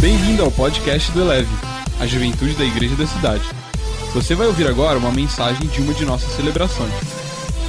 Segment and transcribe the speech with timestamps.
[0.00, 1.50] Bem-vindo ao podcast do Eleve,
[2.00, 3.44] a juventude da igreja da cidade.
[4.14, 6.90] Você vai ouvir agora uma mensagem de uma de nossas celebrações.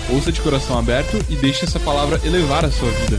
[0.10, 3.18] Ouça de coração aberto e deixe essa palavra elevar a sua vida.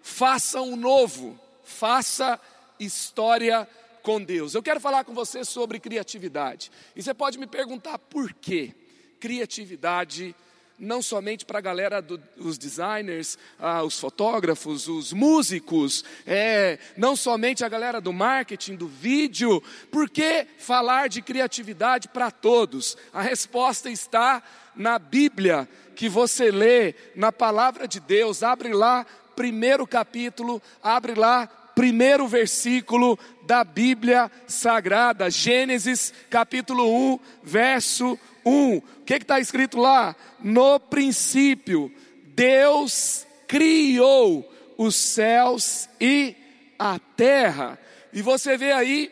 [0.00, 2.40] Faça um novo, faça
[2.80, 3.68] história
[4.02, 4.56] com Deus.
[4.56, 6.68] Eu quero falar com você sobre criatividade.
[6.96, 8.74] E você pode me perguntar por quê?
[9.20, 10.34] Criatividade
[10.78, 17.64] não somente para a galera dos designers, ah, os fotógrafos, os músicos, é, não somente
[17.64, 19.62] a galera do marketing, do vídeo.
[19.90, 22.96] Por que falar de criatividade para todos?
[23.12, 24.42] A resposta está
[24.74, 28.42] na Bíblia, que você lê, na palavra de Deus.
[28.42, 38.12] Abre lá, primeiro capítulo, abre lá, primeiro versículo da Bíblia Sagrada, Gênesis capítulo 1, verso
[38.12, 38.35] 1.
[38.48, 40.14] O que está escrito lá?
[40.38, 41.92] No princípio,
[42.26, 46.36] Deus criou os céus e
[46.78, 47.76] a terra.
[48.12, 49.10] E você vê aí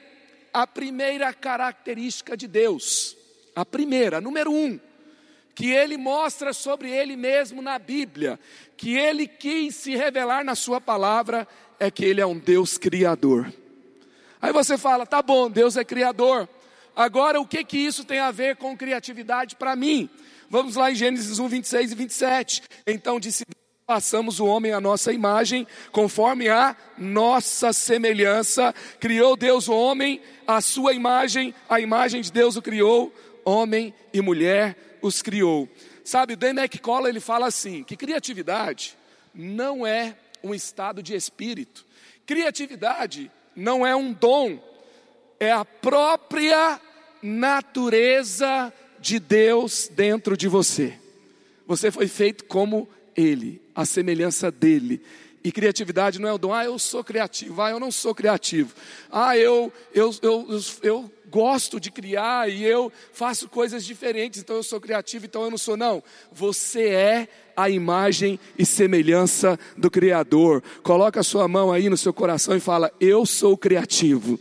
[0.52, 3.16] a primeira característica de Deus,
[3.56, 4.78] a primeira, número um,
[5.52, 8.38] que ele mostra sobre ele mesmo na Bíblia,
[8.76, 11.48] que ele quis se revelar na sua palavra,
[11.80, 13.52] é que ele é um Deus criador.
[14.40, 16.48] Aí você fala, tá bom, Deus é criador,
[16.96, 20.08] Agora, o que que isso tem a ver com criatividade para mim?
[20.48, 22.62] Vamos lá em Gênesis 1, 26 e 27.
[22.86, 23.44] Então disse
[23.86, 28.74] Passamos o homem à nossa imagem, conforme a nossa semelhança.
[28.98, 33.12] Criou Deus o homem, a sua imagem, a imagem de Deus o criou,
[33.44, 35.68] homem e mulher os criou.
[36.02, 38.96] Sabe, o Dan McCullough, ele fala assim, que criatividade
[39.34, 41.84] não é um estado de espírito.
[42.24, 44.58] Criatividade não é um dom,
[45.38, 46.80] é a própria
[47.22, 50.94] natureza de Deus dentro de você.
[51.66, 55.02] Você foi feito como Ele, a semelhança dele.
[55.42, 58.74] E criatividade não é o dom, ah, eu sou criativo, ah, eu não sou criativo,
[59.12, 64.62] ah, eu, eu, eu, eu, gosto de criar e eu faço coisas diferentes, então eu
[64.62, 66.00] sou criativo, então eu não sou, não.
[66.30, 70.62] Você é a imagem e semelhança do Criador.
[70.84, 74.38] Coloca a sua mão aí no seu coração e fala: Eu sou criativo.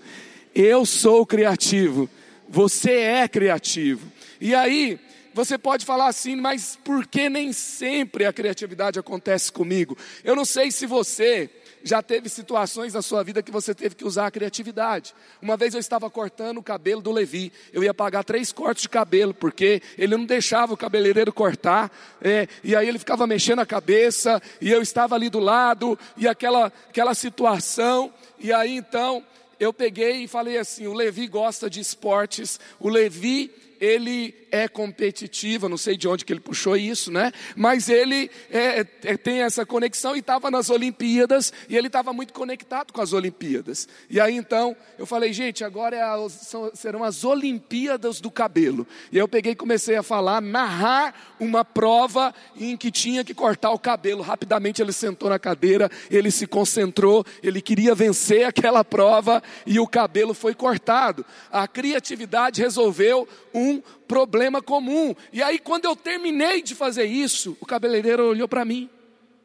[0.55, 2.09] Eu sou criativo,
[2.47, 4.11] você é criativo.
[4.39, 4.99] E aí,
[5.33, 9.97] você pode falar assim, mas por que nem sempre a criatividade acontece comigo?
[10.23, 11.49] Eu não sei se você
[11.83, 15.13] já teve situações na sua vida que você teve que usar a criatividade.
[15.41, 18.89] Uma vez eu estava cortando o cabelo do Levi, eu ia pagar três cortes de
[18.89, 21.91] cabelo, porque ele não deixava o cabeleireiro cortar,
[22.21, 26.27] é, e aí ele ficava mexendo a cabeça, e eu estava ali do lado, e
[26.27, 29.23] aquela, aquela situação, e aí então
[29.63, 33.51] eu peguei e falei assim: o Levi gosta de esportes, o Levi
[33.83, 37.33] ele é competitivo, não sei de onde que ele puxou isso, né?
[37.53, 42.31] Mas ele é, é, tem essa conexão e estava nas Olimpíadas e ele estava muito
[42.31, 43.89] conectado com as Olimpíadas.
[44.09, 48.87] E aí então eu falei, gente, agora é a, são, serão as Olimpíadas do cabelo.
[49.11, 53.71] E eu peguei e comecei a falar, narrar uma prova em que tinha que cortar
[53.71, 54.21] o cabelo.
[54.21, 59.87] Rapidamente ele sentou na cadeira, ele se concentrou, ele queria vencer aquela prova e o
[59.87, 61.25] cabelo foi cortado.
[61.51, 63.72] A criatividade resolveu um
[64.07, 65.15] problema comum.
[65.31, 68.89] E aí, quando eu terminei de fazer isso, o cabeleireiro olhou para mim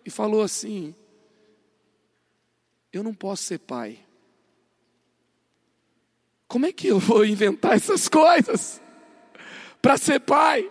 [0.05, 0.95] e falou assim:
[2.93, 3.99] Eu não posso ser pai.
[6.47, 8.81] Como é que eu vou inventar essas coisas
[9.83, 10.71] para ser pai?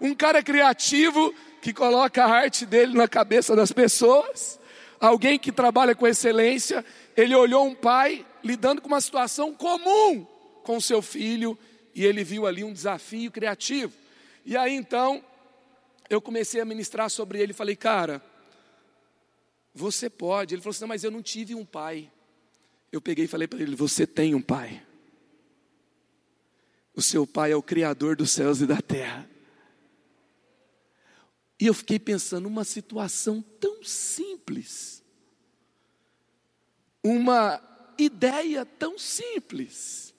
[0.00, 1.32] Um cara criativo
[1.62, 4.60] que coloca a arte dele na cabeça das pessoas,
[5.00, 6.84] alguém que trabalha com excelência,
[7.16, 10.26] ele olhou um pai lidando com uma situação comum
[10.64, 11.56] com seu filho
[11.94, 13.92] e ele viu ali um desafio criativo.
[14.44, 15.24] E aí então,
[16.10, 18.22] eu comecei a ministrar sobre ele falei, cara,
[19.74, 20.54] você pode.
[20.54, 22.10] Ele falou assim: mas eu não tive um pai.
[22.92, 24.84] Eu peguei e falei para ele: você tem um pai.
[26.94, 29.28] O seu pai é o Criador dos céus e da terra.
[31.60, 35.02] E eu fiquei pensando, uma situação tão simples,
[37.02, 37.60] uma
[37.98, 40.13] ideia tão simples,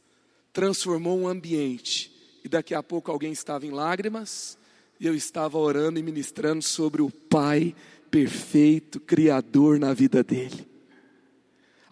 [0.56, 2.10] transformou um ambiente.
[2.42, 4.58] E daqui a pouco alguém estava em lágrimas,
[4.98, 7.76] e eu estava orando e ministrando sobre o Pai
[8.10, 10.66] perfeito, Criador na vida dele.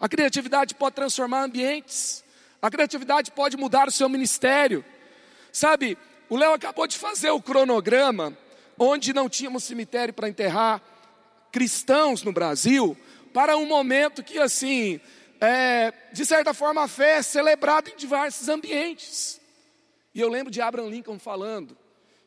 [0.00, 2.24] A criatividade pode transformar ambientes,
[2.62, 4.82] a criatividade pode mudar o seu ministério.
[5.52, 5.98] Sabe,
[6.30, 8.34] o Léo acabou de fazer o cronograma,
[8.78, 10.82] onde não tínhamos cemitério para enterrar
[11.52, 12.96] cristãos no Brasil,
[13.34, 14.98] para um momento que assim,
[15.44, 19.40] é, de certa forma, a fé é celebrada em diversos ambientes.
[20.14, 21.76] E eu lembro de Abraham Lincoln falando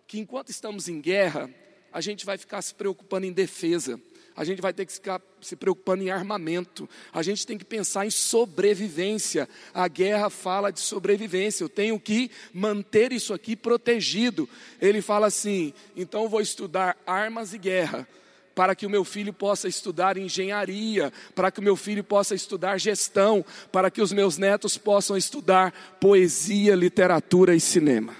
[0.08, 1.50] que enquanto estamos em guerra,
[1.92, 4.00] a gente vai ficar se preocupando em defesa.
[4.36, 8.06] a gente vai ter que ficar se preocupando em armamento, a gente tem que pensar
[8.06, 9.50] em sobrevivência.
[9.74, 14.48] A guerra fala de sobrevivência, eu tenho que manter isso aqui protegido.
[14.80, 18.08] Ele fala assim: então vou estudar armas e guerra
[18.58, 22.80] para que o meu filho possa estudar engenharia, para que o meu filho possa estudar
[22.80, 25.72] gestão, para que os meus netos possam estudar
[26.02, 28.16] poesia, literatura e cinema.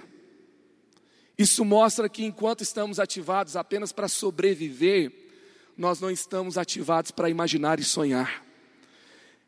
[1.36, 5.12] Isso mostra que enquanto estamos ativados apenas para sobreviver,
[5.76, 8.46] nós não estamos ativados para imaginar e sonhar.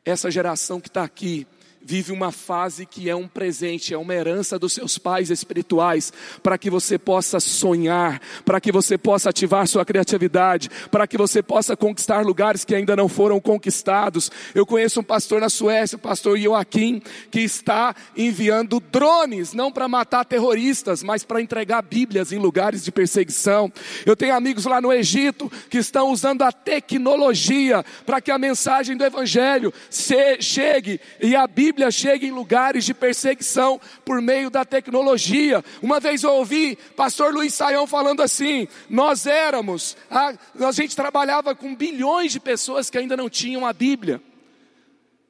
[0.04, 1.46] Essa geração que está aqui,
[1.82, 6.12] vive uma fase que é um presente, é uma herança dos seus pais espirituais,
[6.44, 11.42] para que você possa sonhar, para que você possa ativar sua criatividade, para que você
[11.42, 14.30] possa conquistar lugares que ainda não foram conquistados.
[14.54, 19.88] Eu conheço um pastor na Suécia, o pastor Joaquim, que está enviando drones, não para
[19.88, 23.72] matar terroristas, mas para entregar Bíblias em lugares de perseguição.
[24.06, 28.98] Eu tenho amigos lá no Egito que estão usando a tecnologia para que a mensagem
[28.98, 34.66] do Evangelho chegue e a Bíblia Bíblia chega em lugares de perseguição por meio da
[34.66, 35.64] tecnologia.
[35.84, 41.54] Uma vez eu ouvi pastor Luiz Saião falando assim: nós éramos, a, a gente trabalhava
[41.54, 44.20] com bilhões de pessoas que ainda não tinham a Bíblia.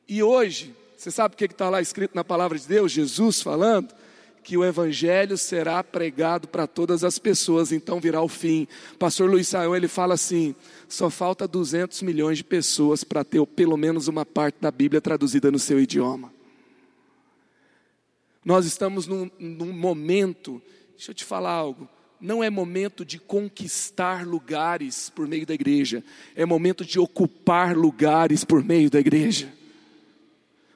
[0.08, 2.90] E hoje, você sabe o que está lá escrito na palavra de Deus?
[2.90, 3.94] Jesus falando
[4.50, 8.68] que o evangelho será pregado para todas as pessoas, então virá o fim.
[8.98, 10.56] Pastor Luiz Saião, ele fala assim:
[10.88, 15.52] só falta 200 milhões de pessoas para ter pelo menos uma parte da Bíblia traduzida
[15.52, 16.34] no seu idioma.
[18.44, 20.60] Nós estamos num, num momento,
[20.96, 21.88] deixa eu te falar algo,
[22.20, 26.04] não é momento de conquistar lugares por meio da igreja,
[26.36, 29.54] é momento de ocupar lugares por meio da igreja.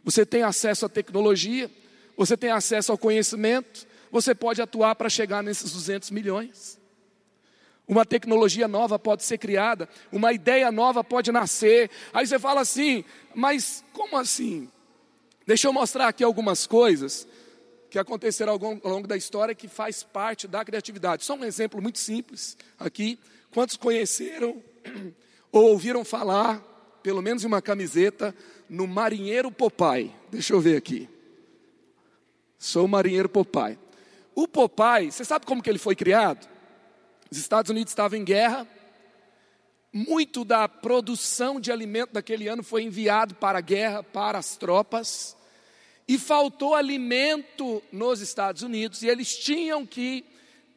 [0.03, 1.71] Você tem acesso à tecnologia,
[2.15, 6.79] você tem acesso ao conhecimento, você pode atuar para chegar nesses 200 milhões.
[7.87, 11.89] Uma tecnologia nova pode ser criada, uma ideia nova pode nascer.
[12.13, 13.03] Aí você fala assim,
[13.35, 14.69] mas como assim?
[15.45, 17.27] Deixa eu mostrar aqui algumas coisas
[17.89, 21.25] que acontecerão ao longo da história que faz parte da criatividade.
[21.25, 23.19] Só um exemplo muito simples aqui.
[23.51, 24.63] Quantos conheceram
[25.51, 26.59] ou ouviram falar,
[27.03, 28.33] pelo menos em uma camiseta,
[28.69, 30.11] no marinheiro Popeye?
[30.31, 31.09] Deixa eu ver aqui.
[32.63, 33.77] Sou o marinheiro Popeye.
[34.33, 36.47] O Popeye, você sabe como que ele foi criado?
[37.29, 38.65] Os Estados Unidos estavam em guerra.
[39.91, 45.35] Muito da produção de alimento daquele ano foi enviado para a guerra, para as tropas.
[46.07, 50.23] E faltou alimento nos Estados Unidos e eles tinham que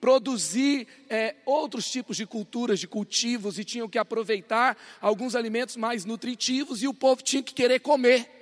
[0.01, 6.05] produzir é, outros tipos de culturas, de cultivos, e tinham que aproveitar alguns alimentos mais
[6.05, 8.36] nutritivos, e o povo tinha que querer comer.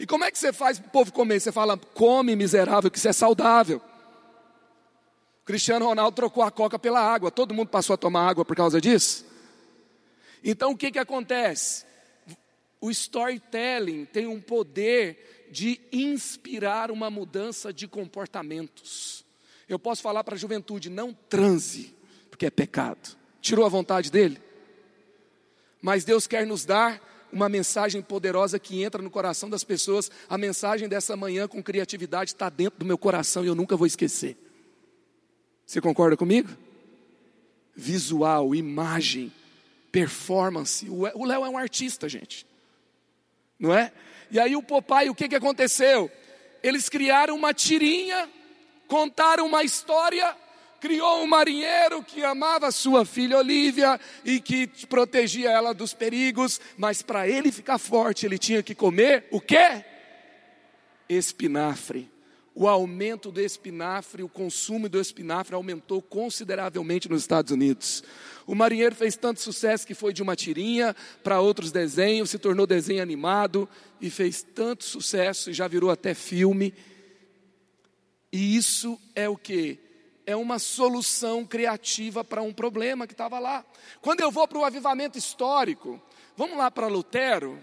[0.00, 1.38] E como é que você faz para o povo comer?
[1.40, 3.82] Você fala, come miserável, que isso é saudável.
[5.44, 7.30] Cristiano Ronaldo trocou a coca pela água.
[7.30, 9.26] Todo mundo passou a tomar água por causa disso?
[10.42, 11.84] Então o que, que acontece?
[12.80, 19.22] O storytelling tem um poder de inspirar uma mudança de comportamentos.
[19.68, 21.94] Eu posso falar para a juventude: não transe,
[22.30, 23.18] porque é pecado.
[23.42, 24.40] Tirou a vontade dele?
[25.82, 30.10] Mas Deus quer nos dar uma mensagem poderosa que entra no coração das pessoas.
[30.28, 33.86] A mensagem dessa manhã com criatividade está dentro do meu coração e eu nunca vou
[33.86, 34.36] esquecer.
[35.64, 36.48] Você concorda comigo?
[37.74, 39.32] Visual, imagem,
[39.92, 40.88] performance.
[40.88, 42.46] O Léo é um artista, gente.
[43.58, 43.92] Não é?
[44.30, 46.10] E aí o papai, o que, que aconteceu?
[46.62, 48.28] Eles criaram uma tirinha,
[48.86, 50.36] contaram uma história,
[50.80, 57.02] criou um marinheiro que amava sua filha Olívia e que protegia ela dos perigos, mas
[57.02, 59.84] para ele ficar forte, ele tinha que comer o quê?
[61.08, 62.10] Espinafre
[62.54, 68.02] o aumento do espinafre, o consumo do espinafre aumentou consideravelmente nos Estados Unidos.
[68.46, 72.66] O marinheiro fez tanto sucesso que foi de uma tirinha para outros desenhos, se tornou
[72.66, 73.68] desenho animado
[74.00, 76.74] e fez tanto sucesso e já virou até filme.
[78.32, 79.78] E isso é o que?
[80.30, 83.64] É uma solução criativa para um problema que estava lá.
[84.00, 86.00] Quando eu vou para o avivamento histórico,
[86.36, 87.58] vamos lá para Lutero.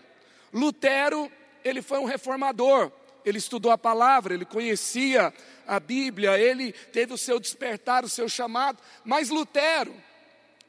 [0.53, 1.31] Lutero,
[1.63, 2.91] ele foi um reformador
[3.27, 5.33] ele estudou a palavra, ele conhecia
[5.67, 9.93] a Bíblia, ele teve o seu despertar, o seu chamado, mas Lutero,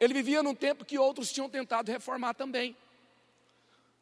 [0.01, 2.77] ele vivia num tempo que outros tinham tentado reformar também.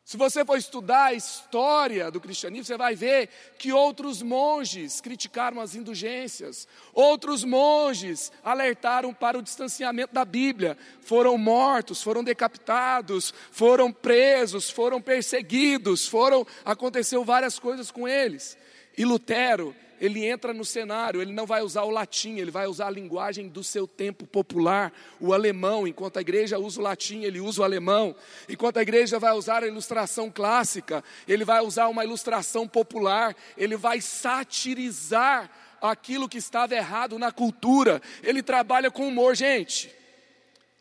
[0.07, 5.61] Se você for estudar a história do cristianismo, você vai ver que outros monges criticaram
[5.61, 13.91] as indulgências, outros monges alertaram para o distanciamento da Bíblia, foram mortos, foram decapitados, foram
[13.91, 18.57] presos, foram perseguidos, foram aconteceu várias coisas com eles.
[18.97, 22.89] E Lutero, ele entra no cenário, ele não vai usar o latim, ele vai usar
[22.89, 27.41] a linguagem do seu tempo popular, o alemão, enquanto a igreja usa o latim, ele
[27.41, 28.15] usa o alemão.
[28.49, 33.77] Enquanto a igreja vai usar a ilustração clássica, ele vai usar uma ilustração popular, ele
[33.77, 35.51] vai satirizar
[35.81, 38.01] aquilo que estava errado na cultura.
[38.23, 39.95] Ele trabalha com humor, gente.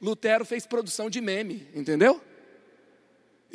[0.01, 2.21] Lutero fez produção de meme, entendeu?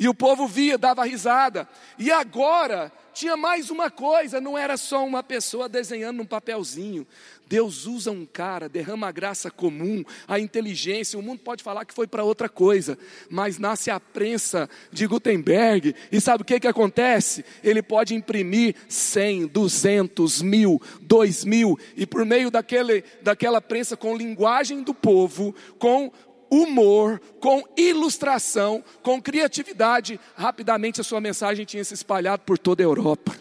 [0.01, 1.69] E o povo via, dava risada.
[1.99, 7.05] E agora tinha mais uma coisa, não era só uma pessoa desenhando num papelzinho.
[7.47, 11.19] Deus usa um cara, derrama a graça comum, a inteligência.
[11.19, 12.97] O mundo pode falar que foi para outra coisa,
[13.29, 15.93] mas nasce a prensa de Gutenberg.
[16.11, 17.45] E sabe o que, que acontece?
[17.63, 24.17] Ele pode imprimir 100, 200, mil, 2 mil, e por meio daquele, daquela prensa com
[24.17, 26.11] linguagem do povo, com
[26.51, 32.85] humor, com ilustração, com criatividade, rapidamente a sua mensagem tinha se espalhado por toda a
[32.85, 33.33] Europa.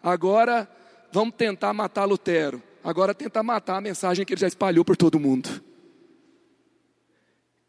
[0.00, 0.70] Agora,
[1.10, 2.62] vamos tentar matar Lutero.
[2.84, 5.60] Agora, tentar matar a mensagem que ele já espalhou por todo mundo.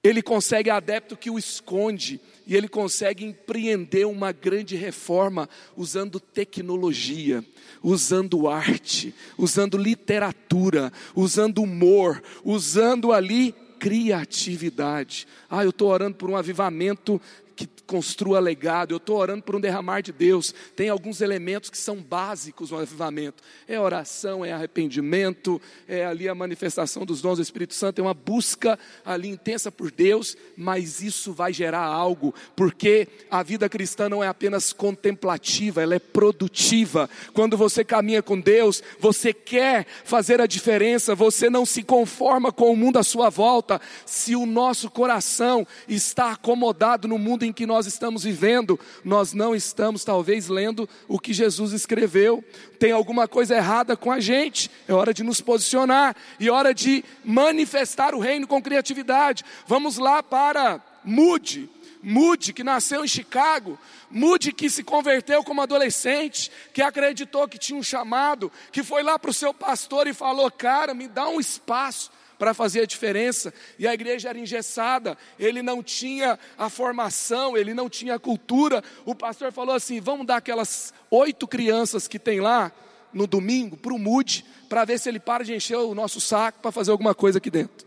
[0.04, 7.44] Ele consegue adepto que o esconde, e ele consegue empreender uma grande reforma usando tecnologia,
[7.82, 15.28] usando arte, usando literatura, usando humor, usando ali criatividade.
[15.50, 17.22] Ah, eu estou orando por um avivamento
[17.58, 20.54] que construa legado, eu estou orando por um derramar de Deus.
[20.76, 26.36] Tem alguns elementos que são básicos no avivamento: é oração, é arrependimento, é ali a
[26.36, 31.34] manifestação dos dons do Espírito Santo, é uma busca ali intensa por Deus, mas isso
[31.34, 37.10] vai gerar algo, porque a vida cristã não é apenas contemplativa, ela é produtiva.
[37.34, 42.72] Quando você caminha com Deus, você quer fazer a diferença, você não se conforma com
[42.72, 43.82] o mundo à sua volta.
[44.06, 49.56] Se o nosso coração está acomodado no mundo em que nós estamos vivendo, nós não
[49.56, 52.44] estamos talvez lendo o que Jesus escreveu.
[52.80, 54.70] Tem alguma coisa errada com a gente.
[54.88, 59.44] É hora de nos posicionar e é hora de manifestar o reino com criatividade.
[59.68, 61.70] Vamos lá para Mude.
[62.02, 63.78] Mude, que nasceu em Chicago,
[64.10, 69.18] Mude, que se converteu como adolescente, que acreditou que tinha um chamado, que foi lá
[69.18, 73.54] para o seu pastor e falou: Cara, me dá um espaço, para fazer a diferença.
[73.80, 78.84] E a igreja era engessada, ele não tinha a formação, ele não tinha a cultura.
[79.06, 82.72] O pastor falou assim: vamos dar aquelas oito crianças que tem lá
[83.14, 86.60] no domingo para o MUD, para ver se ele para de encher o nosso saco
[86.62, 87.87] para fazer alguma coisa aqui dentro.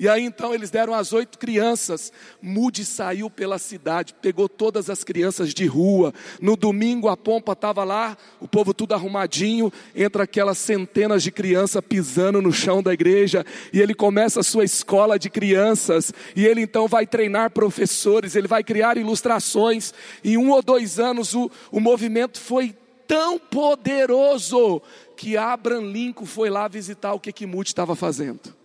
[0.00, 2.12] E aí então eles deram as oito crianças.
[2.40, 6.14] Mude saiu pela cidade, pegou todas as crianças de rua.
[6.40, 9.72] No domingo a pompa estava lá, o povo tudo arrumadinho.
[9.96, 13.44] Entra aquelas centenas de crianças pisando no chão da igreja.
[13.72, 16.12] E ele começa a sua escola de crianças.
[16.36, 19.92] E ele então vai treinar professores, ele vai criar ilustrações.
[20.22, 22.72] Em um ou dois anos o, o movimento foi
[23.08, 24.80] tão poderoso
[25.16, 28.56] que Abraham Lincoln foi lá visitar o que Moody estava fazendo.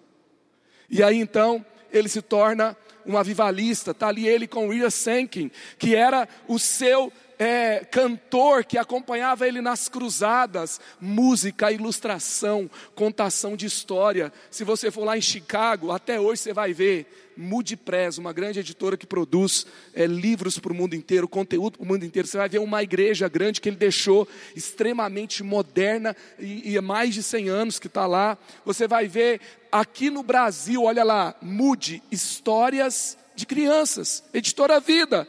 [0.89, 2.75] E aí então ele se torna
[3.05, 8.77] um avivalista, está ali ele com William Senkin, que era o seu é, cantor que
[8.77, 14.31] acompanhava ele nas cruzadas, música, ilustração, contação de história.
[14.49, 18.59] Se você for lá em Chicago, até hoje você vai ver Moody Press, uma grande
[18.59, 22.27] editora que produz é, livros para o mundo inteiro, conteúdo para o mundo inteiro.
[22.27, 27.13] Você vai ver uma igreja grande que ele deixou, extremamente moderna, e, e há mais
[27.13, 28.37] de 100 anos que está lá.
[28.65, 35.27] Você vai ver aqui no Brasil, olha lá, Moody, histórias de crianças, editora Vida.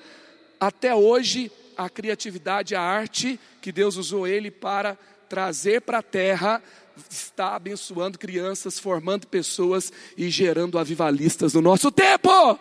[0.61, 4.97] Até hoje, a criatividade, a arte que Deus usou ele para
[5.29, 6.63] trazer para a terra
[7.11, 12.59] está abençoando crianças, formando pessoas e gerando avivalistas no nosso tempo.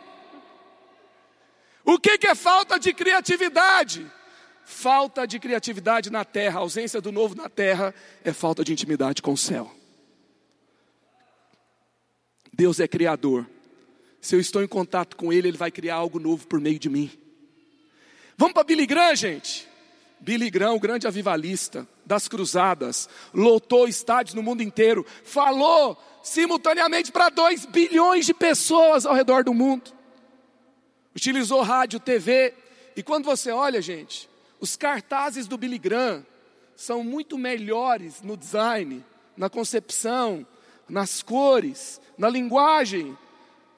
[1.86, 4.10] O que, que é falta de criatividade?
[4.66, 9.34] Falta de criatividade na terra, ausência do novo na terra é falta de intimidade com
[9.34, 9.70] o céu.
[12.52, 13.46] Deus é criador.
[14.22, 16.90] Se eu estou em contato com Ele, Ele vai criar algo novo por meio de
[16.90, 17.12] mim.
[18.38, 19.68] Vamos para Billy Graham, gente.
[20.20, 27.30] Billy Graham, o grande avivalista das cruzadas, lotou estádios no mundo inteiro, falou simultaneamente para
[27.30, 29.92] 2 bilhões de pessoas ao redor do mundo.
[31.16, 32.54] Utilizou rádio, TV,
[32.96, 34.30] e quando você olha, gente,
[34.60, 36.26] os cartazes do Billy Graham
[36.76, 39.04] são muito melhores no design,
[39.38, 40.46] na concepção,
[40.90, 43.18] nas cores, na linguagem,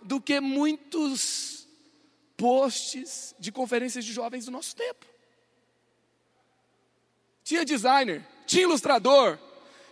[0.01, 1.67] do que muitos
[2.38, 5.14] posts de conferências de jovens do nosso tempo
[7.45, 9.37] tinha designer, tinha ilustrador.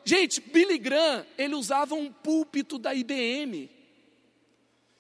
[0.04, 3.70] Gente, Billy Graham, ele usava um púlpito da IBM.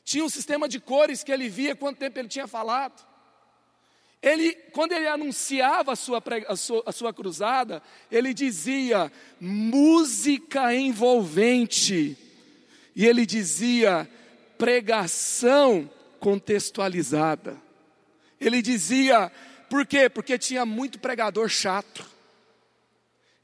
[0.06, 3.04] Tinha um sistema de cores que ele via quanto tempo ele tinha falado.
[4.22, 7.82] ele, quando ele anunciava a sua, a, sua, a sua cruzada,
[8.12, 12.16] ele dizia música envolvente,
[12.96, 14.08] e ele dizia
[14.60, 17.60] pregação contextualizada.
[18.40, 19.32] Ele dizia,
[19.70, 20.08] por quê?
[20.08, 22.13] Porque tinha muito pregador chato.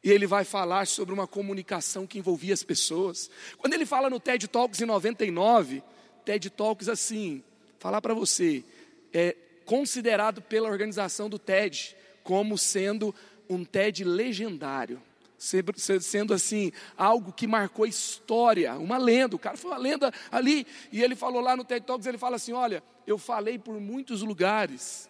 [0.04, 3.30] E ele vai falar sobre uma comunicação que envolvia as pessoas.
[3.58, 5.84] Quando ele fala no TED Talks em 99,
[6.24, 7.44] TED Talks assim,
[7.80, 8.64] falar para você,
[9.14, 13.14] é considerado pela organização do TED como sendo
[13.50, 15.02] um TED legendário.
[15.38, 19.38] Sendo assim, algo que marcou história, uma lenda.
[19.38, 20.68] O cara foi uma lenda ali.
[20.92, 24.22] E ele falou lá no TED Talks: ele fala assim: Olha, eu falei por muitos
[24.22, 25.10] lugares,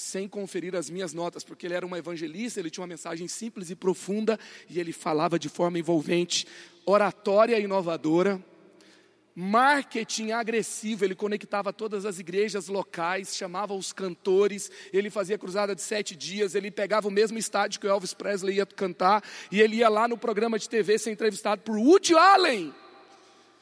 [0.00, 3.70] sem conferir as minhas notas, porque ele era um evangelista, ele tinha uma mensagem simples
[3.70, 4.38] e profunda
[4.68, 6.46] e ele falava de forma envolvente,
[6.86, 8.42] oratória inovadora,
[9.34, 15.82] marketing agressivo, ele conectava todas as igrejas locais, chamava os cantores, ele fazia cruzada de
[15.82, 19.76] sete dias, ele pegava o mesmo estádio que o Elvis Presley ia cantar, e ele
[19.76, 22.74] ia lá no programa de TV ser entrevistado por Woody Allen,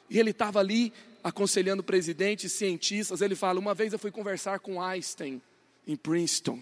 [0.09, 0.93] e ele estava ali
[1.23, 5.43] aconselhando presidentes, cientistas, ele fala, uma vez eu fui conversar com Einstein,
[5.89, 6.61] em Princeton.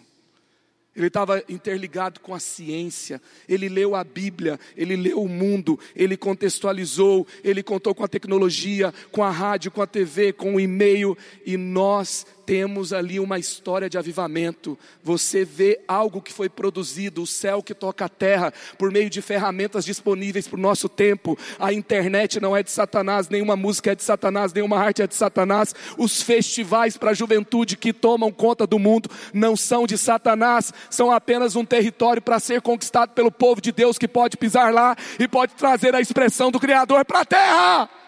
[0.96, 6.16] Ele estava interligado com a ciência, ele leu a Bíblia, ele leu o mundo, ele
[6.16, 11.14] contextualizou, ele contou com a tecnologia, com a rádio, com a TV, com o e-mail,
[11.44, 14.78] e nós temos ali uma história de avivamento.
[15.02, 19.20] Você vê algo que foi produzido, o céu que toca a terra, por meio de
[19.20, 21.36] ferramentas disponíveis para o nosso tempo.
[21.58, 25.14] A internet não é de Satanás, nenhuma música é de Satanás, nenhuma arte é de
[25.16, 25.74] Satanás.
[25.98, 31.10] Os festivais para a juventude que tomam conta do mundo não são de Satanás, são
[31.10, 35.26] apenas um território para ser conquistado pelo povo de Deus que pode pisar lá e
[35.26, 38.05] pode trazer a expressão do Criador para a terra.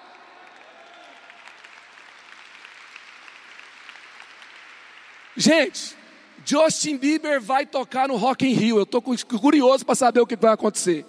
[5.39, 5.97] Gente,
[6.45, 8.79] Justin Bieber vai tocar no Rock in Rio.
[8.79, 11.07] Eu estou curioso para saber o que vai acontecer.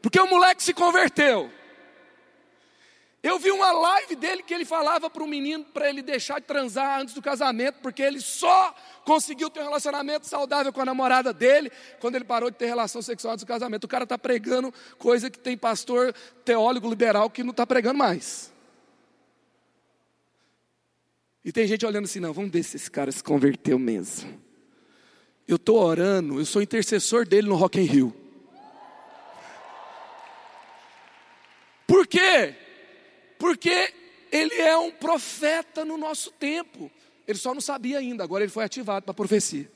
[0.00, 1.50] Porque o moleque se converteu.
[3.22, 6.46] Eu vi uma live dele que ele falava para o menino para ele deixar de
[6.46, 8.74] transar antes do casamento, porque ele só
[9.04, 11.70] conseguiu ter um relacionamento saudável com a namorada dele
[12.00, 13.84] quando ele parou de ter relação sexual antes do casamento.
[13.84, 16.14] O cara está pregando coisa que tem pastor
[16.46, 18.53] teólogo liberal que não está pregando mais.
[21.44, 24.42] E tem gente olhando assim, não, vamos ver se esse cara se converteu mesmo.
[25.46, 28.16] Eu estou orando, eu sou intercessor dele no Rock in Rio.
[31.86, 32.54] Por quê?
[33.38, 33.92] Porque
[34.32, 36.90] ele é um profeta no nosso tempo.
[37.28, 39.70] Ele só não sabia ainda, agora ele foi ativado para a profecia.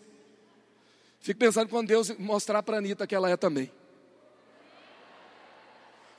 [1.21, 3.71] Fico pensando quando Deus mostrar para a Anitta que ela é também.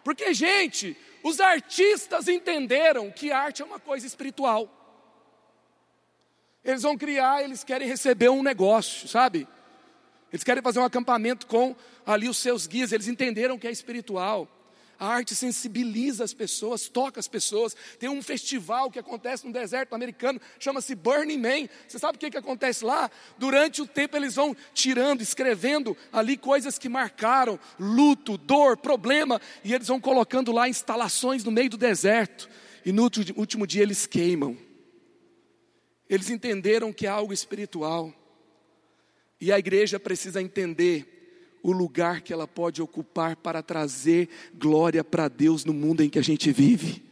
[0.04, 4.79] Porque, gente, os artistas entenderam que arte é uma coisa espiritual.
[6.64, 9.48] Eles vão criar, eles querem receber um negócio, sabe?
[10.32, 14.48] Eles querem fazer um acampamento com ali os seus guias, eles entenderam que é espiritual.
[15.00, 17.74] A arte sensibiliza as pessoas, toca as pessoas.
[17.98, 21.70] Tem um festival que acontece no deserto americano, chama-se Burning Man.
[21.88, 23.10] Você sabe o que, que acontece lá?
[23.38, 29.74] Durante o tempo eles vão tirando, escrevendo ali coisas que marcaram, luto, dor, problema, e
[29.74, 32.50] eles vão colocando lá instalações no meio do deserto.
[32.86, 34.69] E no último dia eles queimam.
[36.10, 38.14] Eles entenderam que é algo espiritual.
[39.40, 45.28] E a igreja precisa entender o lugar que ela pode ocupar para trazer glória para
[45.28, 47.04] Deus no mundo em que a gente vive.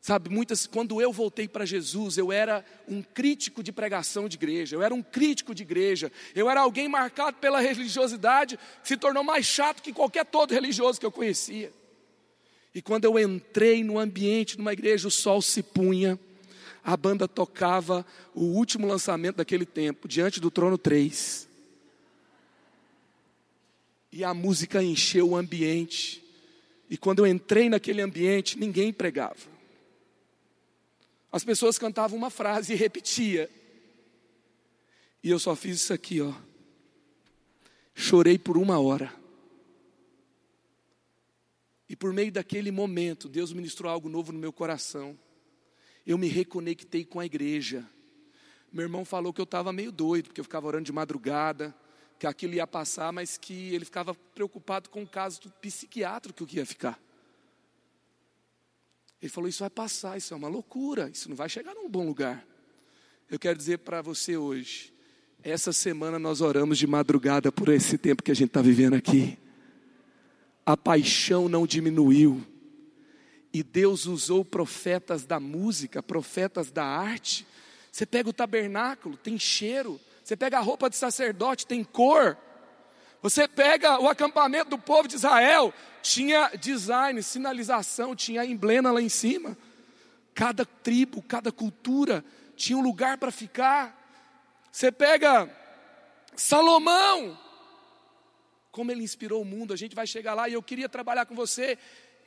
[0.00, 4.76] Sabe, muitas, quando eu voltei para Jesus, eu era um crítico de pregação de igreja,
[4.76, 9.44] eu era um crítico de igreja, eu era alguém marcado pela religiosidade, se tornou mais
[9.44, 11.72] chato que qualquer todo religioso que eu conhecia.
[12.74, 16.18] E quando eu entrei no ambiente, numa igreja, o sol se punha,
[16.88, 21.46] a banda tocava o último lançamento daquele tempo, Diante do Trono 3.
[24.10, 26.24] E a música encheu o ambiente.
[26.88, 29.36] E quando eu entrei naquele ambiente, ninguém pregava.
[31.30, 33.50] As pessoas cantavam uma frase e repetia.
[35.22, 36.32] E eu só fiz isso aqui, ó.
[37.94, 39.12] Chorei por uma hora.
[41.86, 45.18] E por meio daquele momento, Deus ministrou algo novo no meu coração
[46.08, 47.86] eu me reconectei com a igreja.
[48.72, 51.74] Meu irmão falou que eu estava meio doido, porque eu ficava orando de madrugada,
[52.18, 56.56] que aquilo ia passar, mas que ele ficava preocupado com o caso do psiquiatra que
[56.56, 56.98] ia ficar.
[59.20, 62.06] Ele falou: Isso vai passar, isso é uma loucura, isso não vai chegar num bom
[62.06, 62.42] lugar.
[63.30, 64.94] Eu quero dizer para você hoje,
[65.42, 69.38] essa semana nós oramos de madrugada por esse tempo que a gente está vivendo aqui.
[70.64, 72.42] A paixão não diminuiu.
[73.52, 77.46] E Deus usou profetas da música, profetas da arte.
[77.90, 80.00] Você pega o tabernáculo, tem cheiro.
[80.22, 82.36] Você pega a roupa de sacerdote, tem cor.
[83.22, 89.08] Você pega o acampamento do povo de Israel, tinha design, sinalização, tinha emblema lá em
[89.08, 89.56] cima.
[90.34, 93.96] Cada tribo, cada cultura tinha um lugar para ficar.
[94.70, 95.50] Você pega
[96.36, 97.36] Salomão,
[98.70, 101.34] como ele inspirou o mundo, a gente vai chegar lá e eu queria trabalhar com
[101.34, 101.76] você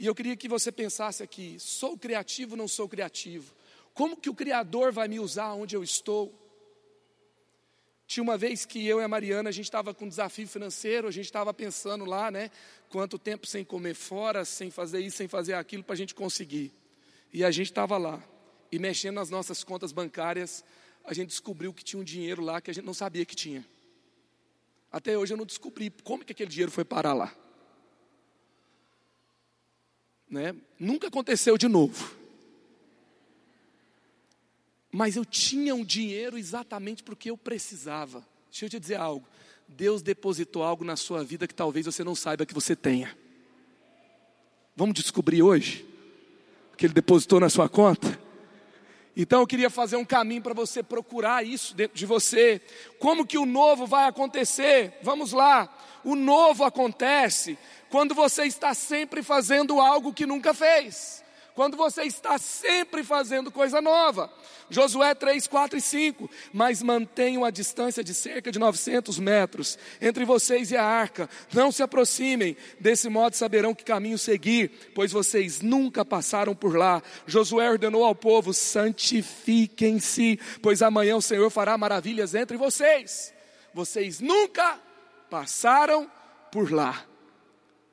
[0.02, 3.54] e eu queria que você pensasse aqui: sou criativo, não sou criativo?
[3.94, 6.34] Como que o Criador vai me usar onde eu estou?
[8.08, 11.08] Tinha uma vez que eu e a Mariana, a gente estava com um desafio financeiro,
[11.08, 12.50] a gente estava pensando lá, né?
[12.90, 16.74] Quanto tempo sem comer fora, sem fazer isso, sem fazer aquilo para a gente conseguir.
[17.32, 18.24] E a gente estava lá,
[18.72, 20.66] e mexendo nas nossas contas bancárias,
[21.06, 23.64] a gente descobriu que tinha um dinheiro lá que a gente não sabia que tinha.
[24.92, 27.36] Até hoje eu não descobri como que aquele dinheiro foi parar lá.
[30.32, 30.56] Né?
[30.80, 32.16] Nunca aconteceu de novo.
[34.90, 38.26] Mas eu tinha um dinheiro exatamente porque eu precisava.
[38.50, 39.28] Deixa eu te dizer algo.
[39.68, 43.16] Deus depositou algo na sua vida que talvez você não saiba que você tenha.
[44.76, 45.86] Vamos descobrir hoje?
[46.78, 48.20] Que Ele depositou na sua conta?
[49.16, 52.62] Então eu queria fazer um caminho para você procurar isso dentro de você.
[53.00, 54.98] Como que o novo vai acontecer?
[55.04, 55.70] Vamos lá.
[56.04, 57.58] O novo acontece
[57.90, 61.22] quando você está sempre fazendo algo que nunca fez
[61.54, 64.32] quando você está sempre fazendo coisa nova.
[64.70, 66.30] Josué 3, 4 e 5.
[66.54, 71.30] Mas mantenham a distância de cerca de 900 metros entre vocês e a arca.
[71.54, 77.02] Não se aproximem, desse modo saberão que caminho seguir, pois vocês nunca passaram por lá.
[77.26, 83.34] Josué ordenou ao povo: santifiquem-se, pois amanhã o Senhor fará maravilhas entre vocês.
[83.74, 84.80] Vocês nunca
[85.32, 86.12] passaram
[86.52, 87.06] por lá.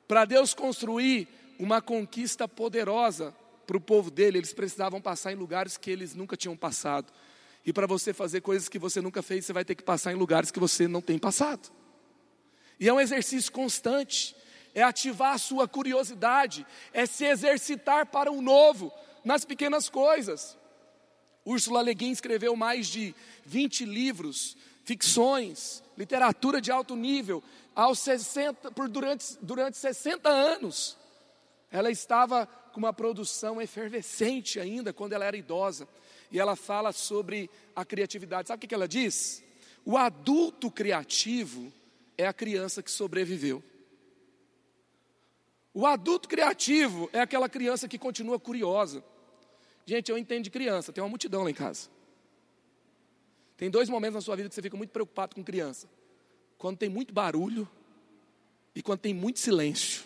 [0.05, 1.25] Para Deus construir
[1.57, 3.33] uma conquista poderosa,
[3.65, 7.13] para o povo dele, eles precisavam passar em lugares que eles nunca tinham passado.
[7.65, 10.15] E para você fazer coisas que você nunca fez, você vai ter que passar em
[10.15, 11.71] lugares que você não tem passado.
[12.77, 14.35] E é um exercício constante,
[14.75, 18.91] é ativar a sua curiosidade, é se exercitar para o novo,
[19.23, 20.57] nas pequenas coisas.
[21.45, 27.43] Úrsula Le Guin escreveu mais de 20 livros, ficções, literatura de alto nível,
[27.75, 30.97] aos 60, por durante, durante 60 anos.
[31.69, 35.85] Ela estava com uma produção efervescente ainda quando ela era idosa.
[36.31, 38.47] E ela fala sobre a criatividade.
[38.47, 39.43] Sabe o que ela diz?
[39.83, 41.71] O adulto criativo
[42.17, 43.61] é a criança que sobreviveu.
[45.73, 49.03] O adulto criativo é aquela criança que continua curiosa.
[49.85, 51.89] Gente, eu entendo de criança, tem uma multidão lá em casa.
[53.59, 55.85] Tem dois momentos na sua vida que você fica muito preocupado com criança:
[56.57, 57.67] quando tem muito barulho
[58.73, 60.05] e quando tem muito silêncio.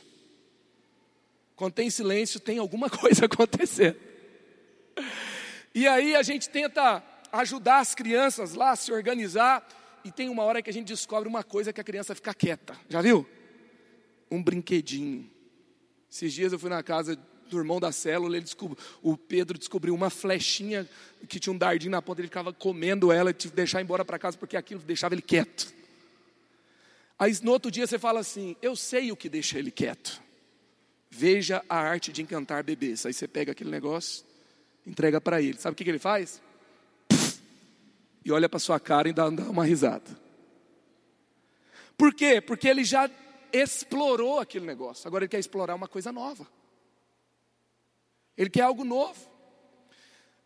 [1.56, 3.96] Quando tem silêncio, tem alguma coisa acontecendo.
[5.76, 9.68] E aí a gente tenta ajudar as crianças lá a se organizar,
[10.04, 12.76] e tem uma hora que a gente descobre uma coisa que a criança fica quieta.
[12.90, 13.24] Já viu?
[14.32, 15.30] Um brinquedinho.
[16.12, 17.20] Esses dias eu fui na casa
[17.54, 20.88] do irmão da célula, ele descobriu, o Pedro descobriu uma flechinha
[21.28, 24.04] que tinha um dardinho na ponta, ele ficava comendo ela e tive que deixar embora
[24.04, 25.74] para casa porque aquilo deixava ele quieto.
[27.18, 30.22] Aí no outro dia você fala assim: Eu sei o que deixa ele quieto.
[31.10, 33.06] Veja a arte de encantar bebês.
[33.06, 34.26] Aí você pega aquele negócio,
[34.86, 35.58] entrega para ele.
[35.60, 36.42] Sabe o que, que ele faz?
[38.26, 40.10] e olha para sua cara e dá, dá uma risada.
[41.98, 42.42] Por quê?
[42.42, 43.10] Porque ele já
[43.52, 45.08] explorou aquele negócio.
[45.08, 46.48] Agora ele quer explorar uma coisa nova.
[48.38, 49.30] Ele quer algo novo.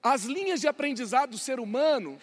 [0.02, 2.19] As linhas de aprendizado do ser humano,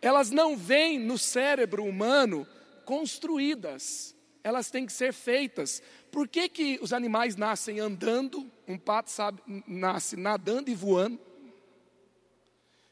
[0.00, 2.46] elas não vêm no cérebro humano
[2.84, 4.16] construídas
[4.48, 5.82] elas têm que ser feitas.
[6.10, 8.50] Por que, que os animais nascem andando?
[8.66, 11.20] Um pato sabe, nasce nadando e voando.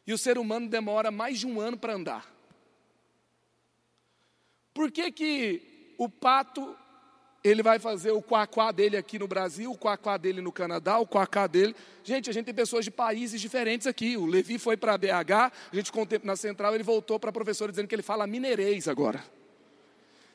[0.07, 2.33] E o ser humano demora mais de um ano para andar.
[4.75, 6.77] Por que, que o pato
[7.47, 11.07] ele vai fazer o quaquá dele aqui no Brasil, o quaquá dele no Canadá, o
[11.07, 11.75] quaquá dele.
[12.03, 14.17] Gente, a gente tem pessoas de países diferentes aqui.
[14.17, 15.33] O Levi foi para BH,
[15.73, 18.27] a gente ficou tempo na central, ele voltou para a professora dizendo que ele fala
[18.27, 19.23] mineirês agora.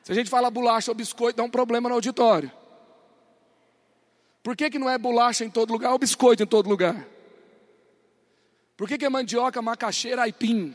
[0.02, 2.50] Se a gente fala bolacha ou biscoito, dá um problema no auditório.
[4.42, 7.06] Por que, que não é bolacha em todo lugar ou biscoito em todo lugar?
[8.76, 10.74] Por que, que é mandioca, macaxeira, aipim?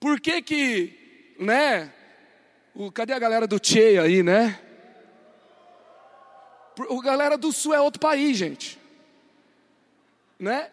[0.00, 1.92] Por que que, né?
[2.74, 4.58] O, cadê a galera do Tchê aí, né?
[6.88, 8.80] O galera do Sul é outro país, gente.
[10.40, 10.70] Né?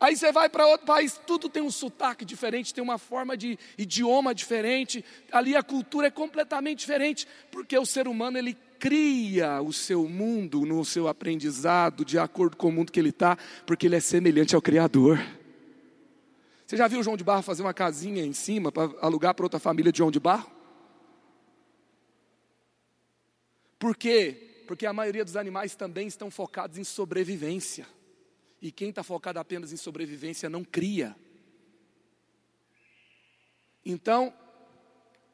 [0.00, 3.56] Aí você vai para outro país, tudo tem um sotaque diferente, tem uma forma de
[3.76, 5.04] idioma diferente.
[5.30, 10.66] Ali a cultura é completamente diferente, porque o ser humano ele cria o seu mundo
[10.66, 14.56] no seu aprendizado de acordo com o mundo que ele está, porque ele é semelhante
[14.56, 15.20] ao Criador.
[16.66, 19.58] Você já viu João de Barro fazer uma casinha em cima para alugar para outra
[19.58, 20.57] família de João de Barro?
[23.78, 24.64] Por quê?
[24.66, 27.86] Porque a maioria dos animais também estão focados em sobrevivência.
[28.60, 31.14] E quem está focado apenas em sobrevivência não cria.
[33.84, 34.34] Então,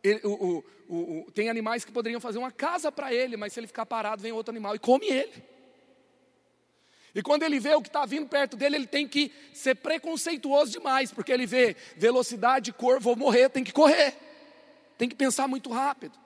[0.02, 3.60] ele, o, o, o, tem animais que poderiam fazer uma casa para ele, mas se
[3.60, 5.42] ele ficar parado, vem outro animal e come ele.
[7.14, 10.72] E quando ele vê o que está vindo perto dele, ele tem que ser preconceituoso
[10.72, 14.14] demais, porque ele vê velocidade, cor, vou morrer, tem que correr,
[14.98, 16.23] tem que pensar muito rápido.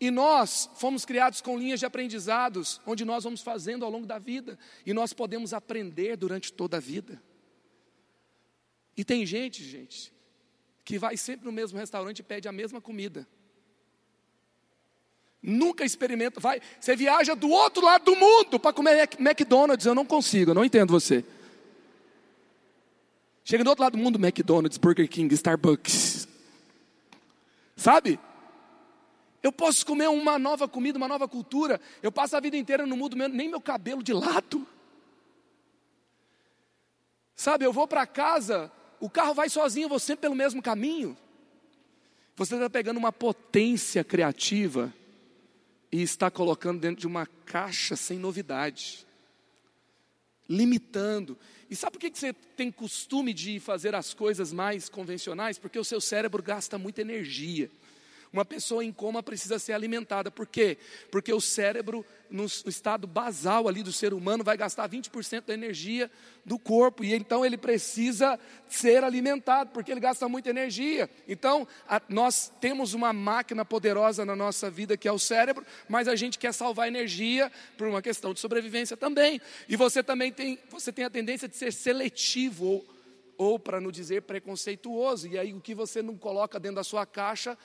[0.00, 4.18] E nós fomos criados com linhas de aprendizados, onde nós vamos fazendo ao longo da
[4.18, 7.22] vida, e nós podemos aprender durante toda a vida.
[8.96, 10.12] E tem gente, gente,
[10.84, 13.26] que vai sempre no mesmo restaurante e pede a mesma comida.
[15.42, 20.04] Nunca experimenta, vai, você viaja do outro lado do mundo para comer McDonald's, eu não
[20.04, 21.24] consigo, eu não entendo você.
[23.44, 26.26] Chega do outro lado do mundo, McDonald's, Burger King, Starbucks.
[27.76, 28.18] Sabe?
[29.46, 31.80] Eu posso comer uma nova comida, uma nova cultura.
[32.02, 34.66] Eu passo a vida inteira no mundo, nem meu cabelo de lado.
[37.32, 41.16] Sabe, eu vou para casa, o carro vai sozinho, vou sempre pelo mesmo caminho.
[42.34, 44.92] Você está pegando uma potência criativa
[45.92, 49.06] e está colocando dentro de uma caixa sem novidade,
[50.48, 51.38] limitando.
[51.70, 55.56] E sabe por que você tem costume de fazer as coisas mais convencionais?
[55.56, 57.70] Porque o seu cérebro gasta muita energia.
[58.36, 60.30] Uma pessoa em coma precisa ser alimentada.
[60.30, 60.76] Por quê?
[61.10, 66.10] Porque o cérebro, no estado basal ali do ser humano, vai gastar 20% da energia
[66.44, 67.02] do corpo.
[67.02, 71.08] E então ele precisa ser alimentado, porque ele gasta muita energia.
[71.26, 76.06] Então, a, nós temos uma máquina poderosa na nossa vida que é o cérebro, mas
[76.06, 79.40] a gente quer salvar energia por uma questão de sobrevivência também.
[79.66, 82.86] E você também tem, você tem a tendência de ser seletivo ou,
[83.38, 85.26] ou para não dizer preconceituoso.
[85.26, 87.56] E aí o que você não coloca dentro da sua caixa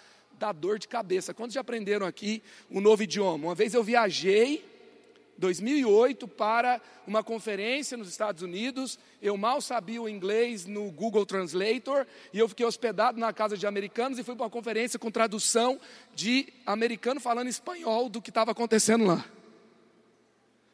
[0.41, 1.33] dá dor de cabeça.
[1.33, 3.47] Quantos já aprenderam aqui um novo idioma?
[3.47, 4.65] Uma vez eu viajei,
[5.37, 8.97] 2008, para uma conferência nos Estados Unidos.
[9.21, 13.67] Eu mal sabia o inglês no Google Translator e eu fiquei hospedado na casa de
[13.67, 15.79] americanos e fui para uma conferência com tradução
[16.15, 19.23] de americano falando espanhol do que estava acontecendo lá.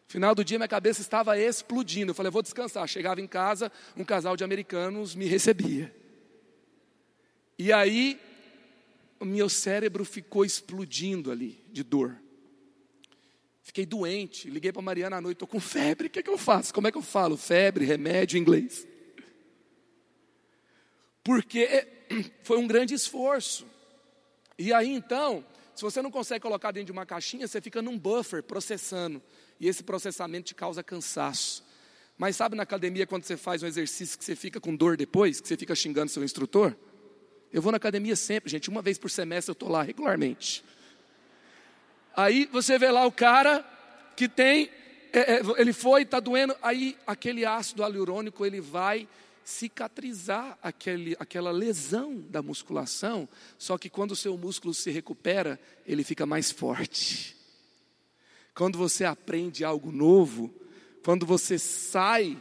[0.08, 2.12] Final do dia, minha cabeça estava explodindo.
[2.12, 2.88] Eu falei, vou descansar.
[2.88, 5.94] Chegava em casa, um casal de americanos me recebia.
[7.60, 8.18] E aí,
[9.20, 12.18] o meu cérebro ficou explodindo ali de dor.
[13.62, 16.38] Fiquei doente, liguei para Mariana à noite, estou com febre, o que, é que eu
[16.38, 16.74] faço?
[16.74, 17.36] Como é que eu falo?
[17.36, 18.88] Febre, remédio em inglês.
[21.24, 21.86] Porque
[22.44, 23.68] foi um grande esforço.
[24.58, 28.00] E aí então, se você não consegue colocar dentro de uma caixinha, você fica num
[28.00, 29.22] buffer processando.
[29.60, 31.64] E esse processamento te causa cansaço.
[32.18, 35.40] Mas sabe na academia quando você faz um exercício que você fica com dor depois,
[35.40, 36.76] que você fica xingando seu instrutor?
[37.52, 40.64] Eu vou na academia sempre, gente, uma vez por semestre eu estou lá regularmente.
[42.16, 43.64] Aí você vê lá o cara
[44.16, 44.70] que tem,
[45.14, 49.08] é, é, ele foi, está doendo, aí aquele ácido hialurônico ele vai
[49.44, 56.04] cicatrizar aquele, aquela lesão da musculação, só que quando o seu músculo se recupera, ele
[56.04, 57.38] fica mais forte.
[58.54, 60.54] Quando você aprende algo novo,
[61.04, 62.38] quando você sai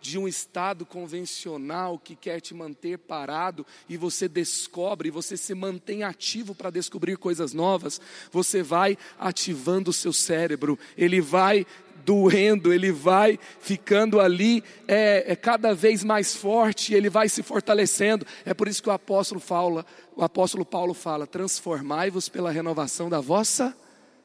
[0.00, 6.02] de um estado convencional que quer te manter parado e você descobre, você se mantém
[6.02, 8.00] ativo para descobrir coisas novas,
[8.32, 11.66] você vai ativando o seu cérebro, ele vai
[12.04, 18.26] doendo, ele vai ficando ali é, é, cada vez mais forte, ele vai se fortalecendo.
[18.44, 19.84] É por isso que o apóstolo fala,
[20.16, 23.76] o apóstolo Paulo fala: transformai-vos pela renovação da vossa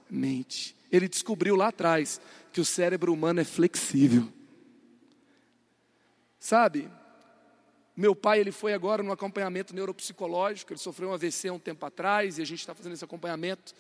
[0.09, 0.75] mente.
[0.91, 4.31] Ele descobriu lá atrás que o cérebro humano é flexível.
[6.45, 6.91] Sabe,
[7.97, 11.84] meu pai ele foi agora no acompanhamento neuropsicológico, ele sofreu um AVC há um tempo
[11.84, 13.73] atrás e a gente está fazendo esse acompanhamento.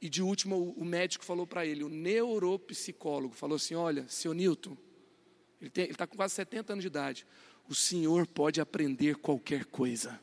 [0.00, 4.74] E de último o médico falou para ele, o neuropsicólogo, falou assim: Olha, seu Newton,
[5.60, 7.26] ele está com quase 70 anos de idade,
[7.68, 10.18] o senhor pode aprender qualquer coisa.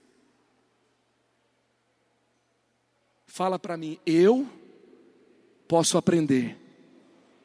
[3.28, 4.50] Fala para mim, eu
[5.68, 6.58] posso aprender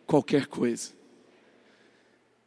[0.06, 0.94] qualquer coisa.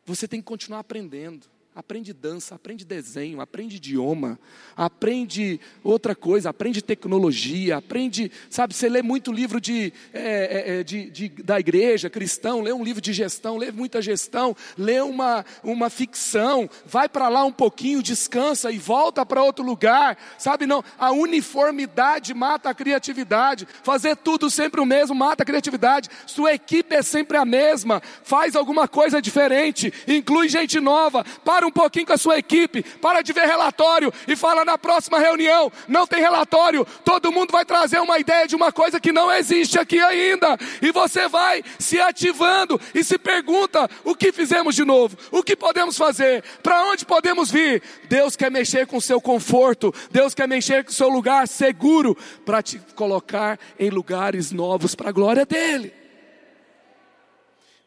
[0.03, 1.60] Você tem que continuar aprendendo.
[1.73, 4.37] Aprende dança, aprende desenho, aprende idioma,
[4.75, 11.09] aprende outra coisa, aprende tecnologia, aprende, sabe, você lê muito livro de, é, é, de,
[11.09, 15.89] de, da igreja cristão, lê um livro de gestão, lê muita gestão, lê uma, uma
[15.89, 21.13] ficção, vai para lá um pouquinho, descansa e volta para outro lugar, sabe, não, a
[21.13, 27.01] uniformidade mata a criatividade, fazer tudo sempre o mesmo mata a criatividade, sua equipe é
[27.01, 32.13] sempre a mesma, faz alguma coisa diferente, inclui gente nova, para Para um pouquinho com
[32.13, 36.87] a sua equipe, para de ver relatório e fala na próxima reunião, não tem relatório,
[37.05, 40.57] todo mundo vai trazer uma ideia de uma coisa que não existe aqui ainda.
[40.81, 45.15] E você vai se ativando e se pergunta: o que fizemos de novo?
[45.29, 46.43] O que podemos fazer?
[46.63, 47.83] Para onde podemos vir?
[48.09, 52.17] Deus quer mexer com o seu conforto, Deus quer mexer com o seu lugar seguro
[52.43, 56.00] para te colocar em lugares novos para a glória dele.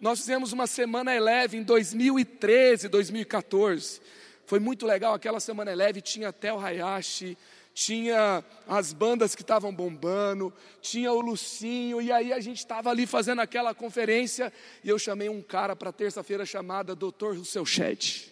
[0.05, 4.03] Nós fizemos uma semana eleve em 2013, 2014.
[4.45, 7.39] Foi muito legal aquela semana eleve, tinha até o Hayashi,
[7.73, 13.07] tinha as bandas que estavam bombando, tinha o Lucinho, e aí a gente estava ali
[13.07, 14.53] fazendo aquela conferência,
[14.85, 17.37] e eu chamei um cara para terça-feira chamada Dr.
[17.37, 18.31] Rousseau Shed.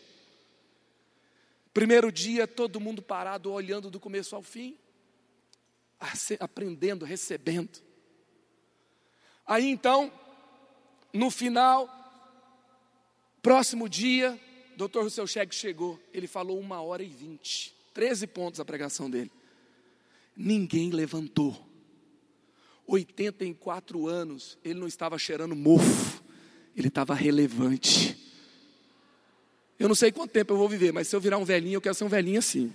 [1.73, 4.77] Primeiro dia, todo mundo parado, olhando do começo ao fim,
[6.39, 7.81] aprendendo, recebendo.
[9.47, 10.13] Aí então,
[11.13, 11.89] no final,
[13.43, 14.39] próximo dia,
[14.77, 15.01] Dr.
[15.01, 16.01] Rousseau Cheg chegou.
[16.13, 17.75] Ele falou uma hora e vinte.
[17.93, 19.31] Treze pontos a pregação dele.
[20.37, 21.69] Ninguém levantou.
[22.87, 26.23] 84 anos, ele não estava cheirando mofo,
[26.77, 28.19] ele estava relevante.
[29.79, 31.81] Eu não sei quanto tempo eu vou viver, mas se eu virar um velhinho, eu
[31.81, 32.73] quero ser um velhinho assim.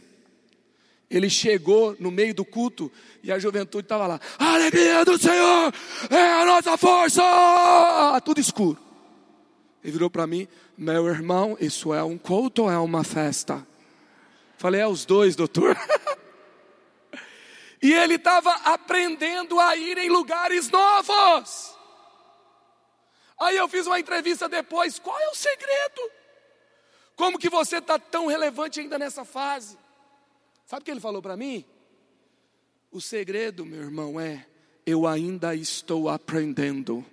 [1.10, 2.92] Ele chegou no meio do culto
[3.24, 4.20] e a juventude estava lá.
[4.38, 5.74] A alegria do Senhor
[6.10, 7.22] é a nossa força!
[8.26, 8.78] Tudo escuro.
[9.82, 13.66] Ele virou para mim, meu irmão, isso é um culto ou é uma festa?
[14.58, 15.78] Falei, é os dois, doutor.
[17.82, 21.74] e ele estava aprendendo a ir em lugares novos.
[23.40, 26.12] Aí eu fiz uma entrevista depois, qual é o segredo?
[27.16, 29.78] Como que você está tão relevante ainda nessa fase?
[30.68, 31.64] Sabe o que ele falou para mim?
[32.92, 34.46] O segredo, meu irmão, é:
[34.86, 37.06] eu ainda estou aprendendo.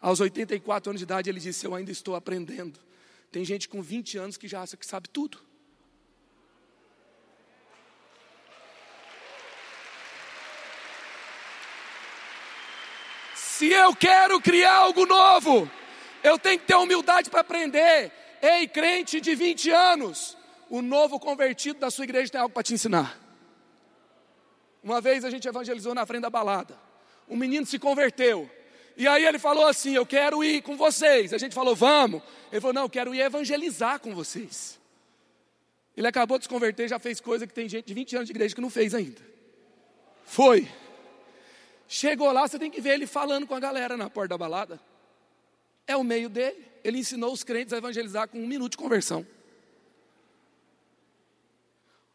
[0.00, 2.80] Aos 84 anos de idade, ele disse: Eu ainda estou aprendendo.
[3.30, 5.38] Tem gente com 20 anos que já acha que sabe tudo.
[13.34, 15.70] Se eu quero criar algo novo,
[16.22, 18.10] eu tenho que ter humildade para aprender.
[18.40, 20.37] Ei, crente de 20 anos,
[20.70, 23.18] o novo convertido da sua igreja tem algo para te ensinar.
[24.82, 26.78] Uma vez a gente evangelizou na frente da balada.
[27.28, 28.50] Um menino se converteu.
[28.96, 31.32] E aí ele falou assim: Eu quero ir com vocês.
[31.32, 32.22] A gente falou: Vamos.
[32.50, 34.78] Ele falou: Não, eu quero ir evangelizar com vocês.
[35.96, 38.32] Ele acabou de se converter, já fez coisa que tem gente de 20 anos de
[38.32, 39.20] igreja que não fez ainda.
[40.24, 40.68] Foi.
[41.88, 44.80] Chegou lá, você tem que ver ele falando com a galera na porta da balada.
[45.86, 46.64] É o meio dele.
[46.84, 49.26] Ele ensinou os crentes a evangelizar com um minuto de conversão.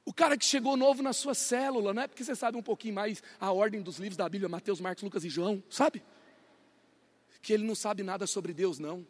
[0.05, 2.95] O cara que chegou novo na sua célula, não é porque você sabe um pouquinho
[2.95, 6.03] mais a ordem dos livros da Bíblia, Mateus, Marcos, Lucas e João, sabe?
[7.41, 9.05] Que ele não sabe nada sobre Deus, não.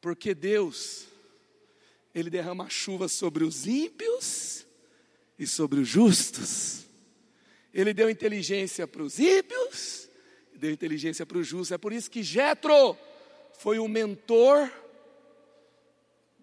[0.00, 1.06] Porque Deus,
[2.14, 4.66] Ele derrama chuva sobre os ímpios
[5.38, 6.84] e sobre os justos.
[7.72, 10.08] Ele deu inteligência para os ímpios,
[10.54, 11.72] deu inteligência para os justos.
[11.72, 12.96] É por isso que Jetro
[13.58, 14.70] foi o mentor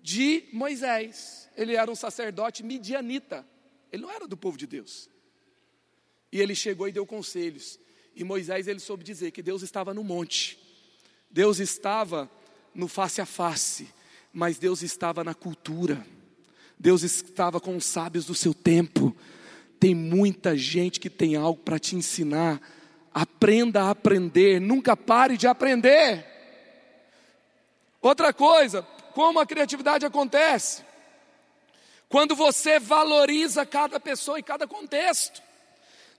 [0.02, 1.50] de Moisés.
[1.56, 3.46] Ele era um sacerdote midianita.
[3.92, 5.10] Ele não era do povo de Deus.
[6.32, 7.80] E ele chegou e deu conselhos.
[8.16, 10.58] E Moisés ele soube dizer que Deus estava no monte.
[11.30, 12.30] Deus estava
[12.74, 13.90] no face a face,
[14.34, 16.06] mas Deus estava na cultura.
[16.80, 19.16] Deus estava com os sábios do seu tempo.
[19.80, 22.62] Tem muita gente que tem algo para te ensinar.
[23.14, 26.26] Aprenda a aprender, nunca pare de aprender.
[28.02, 30.84] Outra coisa, como a criatividade acontece?
[32.10, 35.42] Quando você valoriza cada pessoa e cada contexto.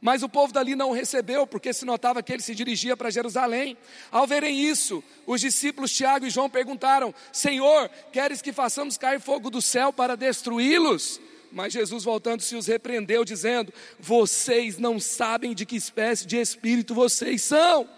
[0.00, 3.76] Mas o povo dali não recebeu, porque se notava que ele se dirigia para Jerusalém.
[4.10, 9.48] Ao verem isso, os discípulos Tiago e João perguntaram: Senhor, queres que façamos cair fogo
[9.48, 11.20] do céu para destruí-los?
[11.52, 17.42] Mas Jesus, voltando-se, os repreendeu, dizendo: Vocês não sabem de que espécie de espírito vocês
[17.42, 17.88] são,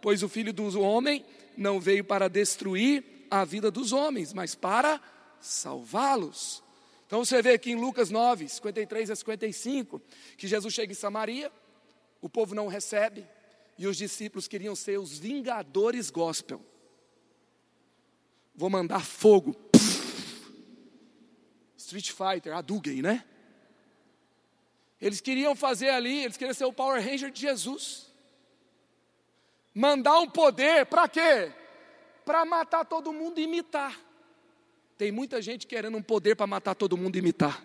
[0.00, 1.24] pois o filho do homem
[1.56, 5.00] não veio para destruir a vida dos homens, mas para
[5.40, 6.62] salvá-los.
[7.06, 10.02] Então você vê aqui em Lucas 9, 53 a 55,
[10.36, 11.50] que Jesus chega em Samaria,
[12.20, 13.26] o povo não recebe,
[13.78, 16.62] e os discípulos queriam ser os vingadores gospel.
[18.54, 19.56] Vou mandar fogo.
[21.74, 23.24] Street Fighter, Hadouken, né?
[25.00, 28.12] Eles queriam fazer ali, eles queriam ser o Power Ranger de Jesus.
[29.74, 31.50] Mandar um poder, para quê?
[32.24, 33.98] Para matar todo mundo e imitar.
[34.96, 37.64] Tem muita gente querendo um poder para matar todo mundo e imitar.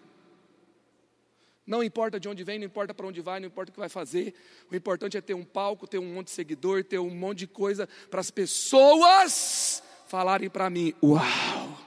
[1.68, 3.90] Não importa de onde vem, não importa para onde vai, não importa o que vai
[3.90, 4.34] fazer.
[4.72, 7.48] O importante é ter um palco, ter um monte de seguidor, ter um monte de
[7.48, 11.78] coisa para as pessoas falarem para mim: Uau!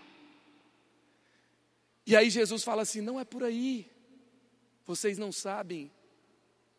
[2.06, 3.90] E aí Jesus fala assim: Não é por aí.
[4.84, 5.90] Vocês não sabem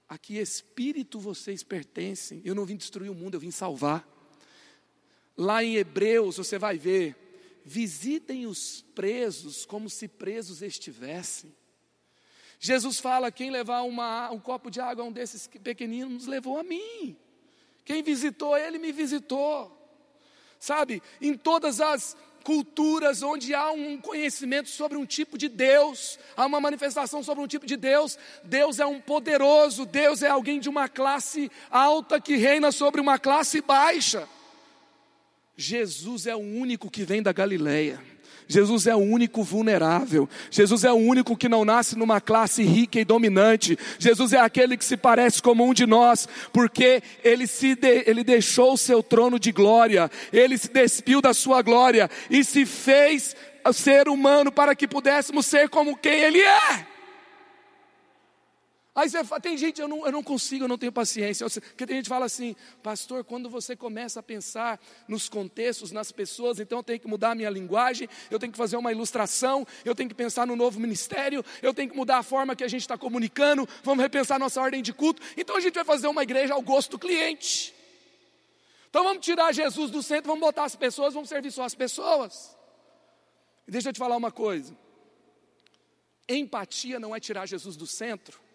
[0.08, 2.42] a que espírito vocês pertencem.
[2.46, 4.08] Eu não vim destruir o mundo, eu vim salvar.
[5.38, 7.16] Lá em Hebreus você vai ver:
[7.66, 11.56] visitem os presos como se presos estivessem.
[12.60, 16.64] Jesus fala: quem levar uma, um copo de água a um desses pequeninos, levou a
[16.64, 17.18] mim.
[17.84, 19.78] Quem visitou ele, me visitou.
[20.60, 26.46] Sabe, em todas as culturas onde há um conhecimento sobre um tipo de Deus, há
[26.46, 30.70] uma manifestação sobre um tipo de Deus, Deus é um poderoso, Deus é alguém de
[30.70, 34.28] uma classe alta que reina sobre uma classe baixa.
[35.56, 38.00] Jesus é o único que vem da Galileia.
[38.48, 40.28] Jesus é o único vulnerável.
[40.50, 43.78] Jesus é o único que não nasce numa classe rica e dominante.
[43.98, 48.24] Jesus é aquele que se parece como um de nós, porque ele se de, ele
[48.24, 53.36] deixou o seu trono de glória, ele se despiu da sua glória e se fez
[53.74, 56.91] ser humano para que pudéssemos ser como quem ele é.
[58.94, 61.50] Aí você fala, tem gente, eu não, eu não consigo, eu não tenho paciência.
[61.50, 64.78] Porque tem gente que fala assim, pastor, quando você começa a pensar
[65.08, 68.58] nos contextos, nas pessoas, então eu tenho que mudar a minha linguagem, eu tenho que
[68.58, 72.24] fazer uma ilustração, eu tenho que pensar no novo ministério, eu tenho que mudar a
[72.24, 75.22] forma que a gente está comunicando, vamos repensar nossa ordem de culto.
[75.38, 77.74] Então a gente vai fazer uma igreja ao gosto do cliente.
[78.90, 82.58] Então vamos tirar Jesus do centro, vamos botar as pessoas, vamos servir só as pessoas.
[83.66, 84.78] E deixa eu te falar uma coisa.
[86.28, 88.51] Empatia não é tirar Jesus do centro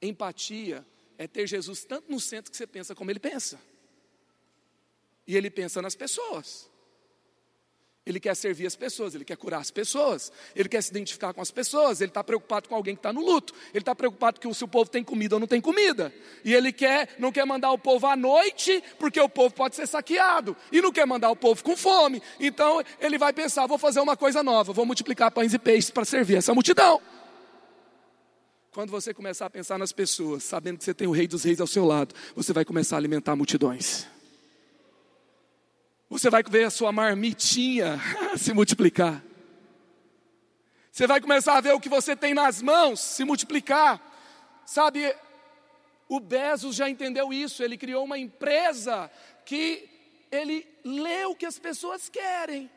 [0.00, 0.86] Empatia
[1.16, 3.60] é ter Jesus tanto no centro que você pensa como ele pensa.
[5.26, 6.70] E ele pensa nas pessoas.
[8.08, 11.42] Ele quer servir as pessoas, ele quer curar as pessoas, ele quer se identificar com
[11.42, 14.48] as pessoas, ele está preocupado com alguém que está no luto, ele está preocupado que
[14.48, 16.10] o seu povo tem comida ou não tem comida,
[16.42, 19.86] e ele quer, não quer mandar o povo à noite, porque o povo pode ser
[19.86, 24.00] saqueado, e não quer mandar o povo com fome, então ele vai pensar: vou fazer
[24.00, 27.02] uma coisa nova, vou multiplicar pães e peixes para servir essa multidão.
[28.70, 31.60] Quando você começar a pensar nas pessoas, sabendo que você tem o Rei dos Reis
[31.60, 34.06] ao seu lado, você vai começar a alimentar multidões.
[36.10, 37.98] Você vai ver a sua marmitinha
[38.36, 39.22] se multiplicar.
[40.92, 44.00] Você vai começar a ver o que você tem nas mãos se multiplicar.
[44.66, 45.14] Sabe,
[46.08, 47.62] o Bezos já entendeu isso.
[47.62, 49.10] Ele criou uma empresa
[49.46, 49.88] que
[50.30, 52.70] ele lê o que as pessoas querem.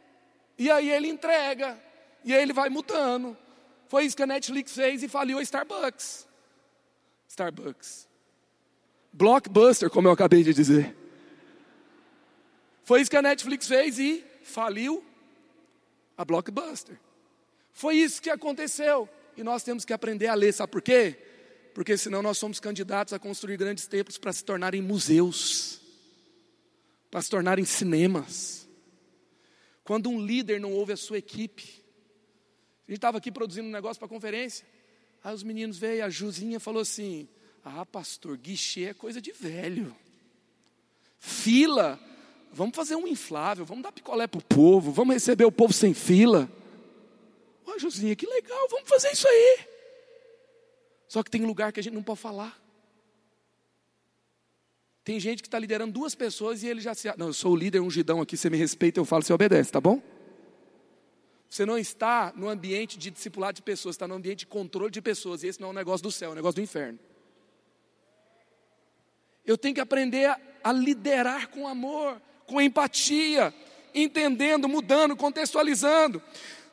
[0.58, 1.78] E aí ele entrega.
[2.24, 3.38] E aí ele vai mudando.
[3.92, 6.26] Foi isso que a Netflix fez e faliu a Starbucks.
[7.28, 8.08] Starbucks.
[9.12, 10.96] Blockbuster, como eu acabei de dizer.
[12.86, 15.04] Foi isso que a Netflix fez e faliu
[16.18, 16.98] a Blockbuster.
[17.74, 19.10] Foi isso que aconteceu.
[19.36, 21.18] E nós temos que aprender a ler, sabe por quê?
[21.74, 25.82] Porque senão nós somos candidatos a construir grandes templos para se tornarem museus,
[27.10, 28.70] para se tornarem cinemas.
[29.84, 31.81] Quando um líder não ouve a sua equipe,
[32.92, 34.66] gente estava aqui produzindo um negócio para conferência.
[35.24, 37.28] Aí os meninos veio, a Juzinha falou assim:
[37.64, 39.96] Ah, pastor, guichê é coisa de velho.
[41.18, 42.00] Fila,
[42.52, 45.94] vamos fazer um inflável, vamos dar picolé para o povo, vamos receber o povo sem
[45.94, 46.52] fila.
[47.66, 49.60] Ó, Juzinha, que legal, vamos fazer isso aí.
[51.08, 52.60] Só que tem lugar que a gente não pode falar.
[55.04, 57.08] Tem gente que está liderando duas pessoas e ele já se.
[57.18, 59.80] Não, eu sou o líder ungidão aqui, você me respeita, eu falo, você obedece, tá
[59.80, 60.02] bom?
[61.52, 65.02] Você não está no ambiente de discipulado de pessoas, está no ambiente de controle de
[65.02, 65.43] pessoas.
[65.43, 66.97] E esse não é um negócio do céu, é um negócio do inferno.
[69.45, 73.54] Eu tenho que aprender a, a liderar com amor, com empatia,
[73.93, 76.24] entendendo, mudando, contextualizando.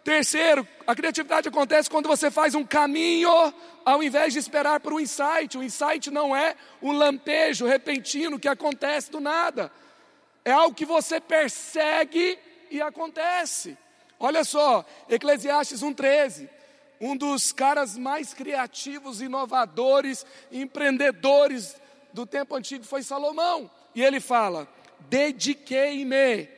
[0.05, 3.53] Terceiro, a criatividade acontece quando você faz um caminho
[3.85, 5.59] ao invés de esperar por um insight.
[5.59, 9.73] O insight não é um lampejo repentino que acontece do nada.
[10.45, 12.39] É algo que você persegue
[12.71, 13.77] e acontece.
[14.19, 16.49] Olha só, Eclesiastes 1,13.
[17.01, 21.77] Um dos caras mais criativos, inovadores, empreendedores
[22.13, 23.71] do tempo antigo foi Salomão.
[23.95, 24.69] E ele fala:
[25.09, 26.49] Dediquei-me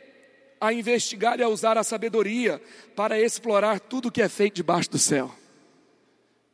[0.61, 2.61] a investigar e a usar a sabedoria
[2.97, 5.35] para explorar tudo que é feito debaixo do céu.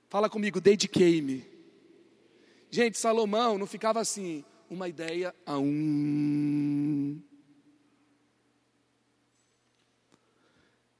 [0.09, 1.45] Fala comigo, dediquei-me.
[2.71, 7.21] Gente, Salomão não ficava assim, uma ideia a um,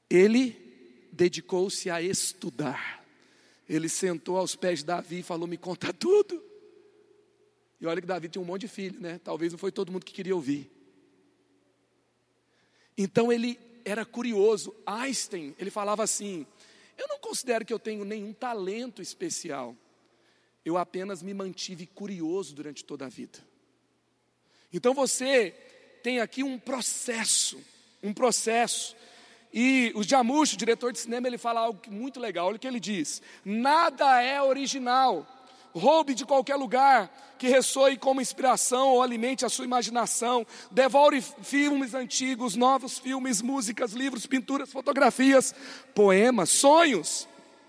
[0.09, 0.55] Ele
[1.11, 3.03] dedicou-se a estudar.
[3.67, 6.43] Ele sentou aos pés de Davi e falou: Me conta tudo.
[7.79, 9.19] E olha que Davi tinha um monte de filhos, né?
[9.23, 10.71] Talvez não foi todo mundo que queria ouvir.
[12.97, 14.73] Então ele era curioso.
[14.85, 16.47] Einstein, ele falava assim:
[16.97, 19.75] Eu não considero que eu tenho nenhum talento especial.
[20.63, 23.39] Eu apenas me mantive curioso durante toda a vida.
[24.71, 25.51] Então você
[26.03, 27.57] tem aqui um processo
[28.01, 28.95] um processo.
[29.53, 32.47] E o Jamush, o diretor de cinema, ele fala algo muito legal.
[32.47, 35.25] Olha o que ele diz: nada é original.
[35.73, 40.45] Roube de qualquer lugar que ressoe como inspiração ou alimente a sua imaginação.
[40.71, 45.53] Devore filmes antigos, novos filmes, músicas, livros, pinturas, fotografias,
[45.93, 47.27] poemas, sonhos,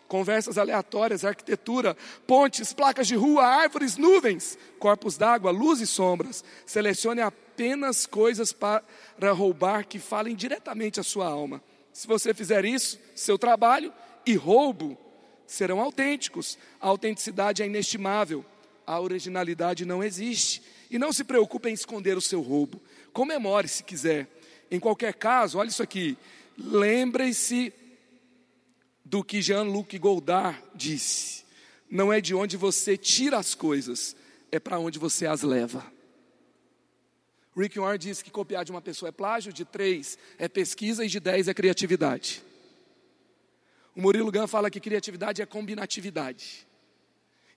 [0.09, 6.43] conversas aleatórias, arquitetura, pontes, placas de rua, árvores, nuvens, corpos d'água, luz e sombras.
[6.65, 7.21] Selecione
[7.59, 11.61] apenas coisas para roubar que falem diretamente à sua alma.
[11.93, 13.93] Se você fizer isso, seu trabalho
[14.25, 14.97] e roubo
[15.45, 16.57] serão autênticos.
[16.81, 18.47] A autenticidade é inestimável,
[18.87, 20.63] a originalidade não existe.
[20.89, 22.81] E não se preocupe em esconder o seu roubo.
[23.13, 24.29] Comemore se quiser.
[24.71, 26.17] Em qualquer caso, olha isso aqui.
[26.57, 27.73] Lembre-se
[29.05, 31.45] do que Jean-Luc Godard disse:
[31.91, 34.15] Não é de onde você tira as coisas,
[34.53, 35.98] é para onde você as leva.
[37.59, 41.09] Rick Warren disse que copiar de uma pessoa é plágio, de três é pesquisa e
[41.09, 42.43] de dez é criatividade.
[43.97, 46.67] O Murilo Gun fala que criatividade é combinatividade.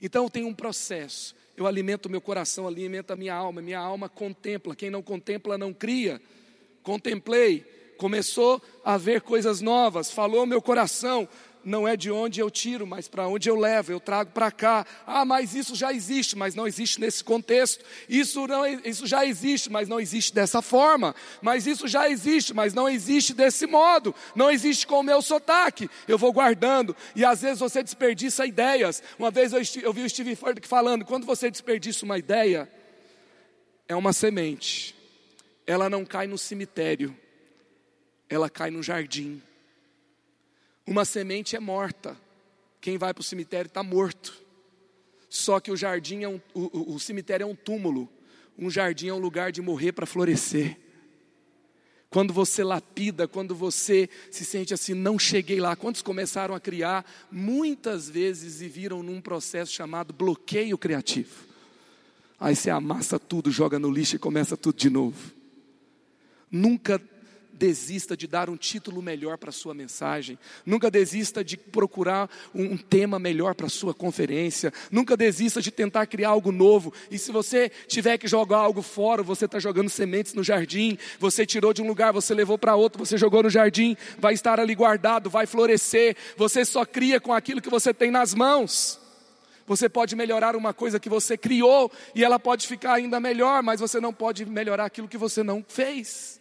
[0.01, 1.35] Então tem um processo.
[1.55, 3.61] Eu alimento meu coração, alimento a minha alma.
[3.61, 4.75] Minha alma contempla.
[4.75, 6.19] Quem não contempla não cria.
[6.81, 7.59] Contemplei.
[7.97, 10.09] Começou a ver coisas novas.
[10.09, 11.29] Falou meu coração
[11.63, 14.85] não é de onde eu tiro, mas para onde eu levo, eu trago para cá.
[15.05, 17.83] Ah, mas isso já existe, mas não existe nesse contexto.
[18.09, 21.15] Isso, não, isso já existe, mas não existe dessa forma.
[21.41, 24.13] Mas isso já existe, mas não existe desse modo.
[24.35, 25.89] Não existe com o meu sotaque.
[26.07, 26.95] Eu vou guardando.
[27.15, 29.01] E às vezes você desperdiça ideias.
[29.17, 32.69] Uma vez eu, eu vi o Steve Furtick falando: quando você desperdiça uma ideia,
[33.87, 34.95] é uma semente.
[35.67, 37.15] Ela não cai no cemitério,
[38.27, 39.41] ela cai no jardim.
[40.85, 42.17] Uma semente é morta.
[42.79, 44.41] Quem vai para o cemitério está morto.
[45.29, 48.09] Só que o jardim é um, o, o, cemitério é um túmulo.
[48.57, 50.77] Um jardim é um lugar de morrer para florescer.
[52.09, 55.75] Quando você lapida, quando você se sente assim, não cheguei lá.
[55.75, 61.45] Quantos começaram a criar muitas vezes e viram num processo chamado bloqueio criativo?
[62.37, 65.31] Aí você amassa tudo, joga no lixo e começa tudo de novo.
[66.51, 67.01] Nunca
[67.61, 72.75] desista de dar um título melhor para a sua mensagem, nunca desista de procurar um,
[72.75, 76.91] tema melhor para a sua conferência, nunca desista de tentar criar algo novo.
[77.11, 81.45] E se você tiver que jogar algo fora, você está jogando sementes no jardim, você
[81.45, 84.73] tirou de um lugar, você levou para outro, você jogou no jardim, vai estar ali
[84.73, 86.17] guardado, vai florescer.
[86.37, 88.99] Você só cria com aquilo que você tem nas mãos.
[89.67, 93.79] Você pode melhorar uma coisa que você criou e ela pode ficar ainda melhor, mas
[93.79, 96.40] você não pode melhorar aquilo que você não fez.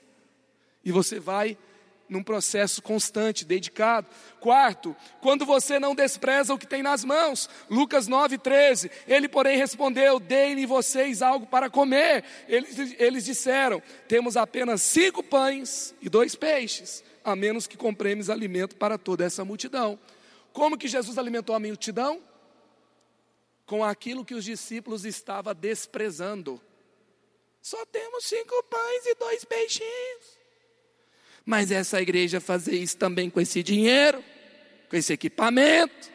[0.84, 1.56] E você vai
[2.10, 4.08] num processo constante, dedicado.
[4.40, 7.48] Quarto, quando você não despreza o que tem nas mãos.
[7.70, 8.90] Lucas 9,13.
[9.06, 12.24] Ele, porém, respondeu: Deem-lhe vocês algo para comer.
[12.48, 18.76] Eles, eles disseram: Temos apenas cinco pães e dois peixes, a menos que compremos alimento
[18.76, 19.98] para toda essa multidão.
[20.52, 22.20] Como que Jesus alimentou a multidão?
[23.64, 26.60] Com aquilo que os discípulos estavam desprezando.
[27.62, 30.39] Só temos cinco pães e dois peixinhos.
[31.44, 34.22] Mas essa igreja fazer isso também com esse dinheiro,
[34.88, 36.10] com esse equipamento,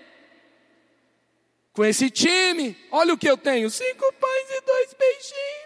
[1.73, 2.77] com esse time.
[2.91, 5.65] Olha o que eu tenho: cinco pães e dois peixinhos.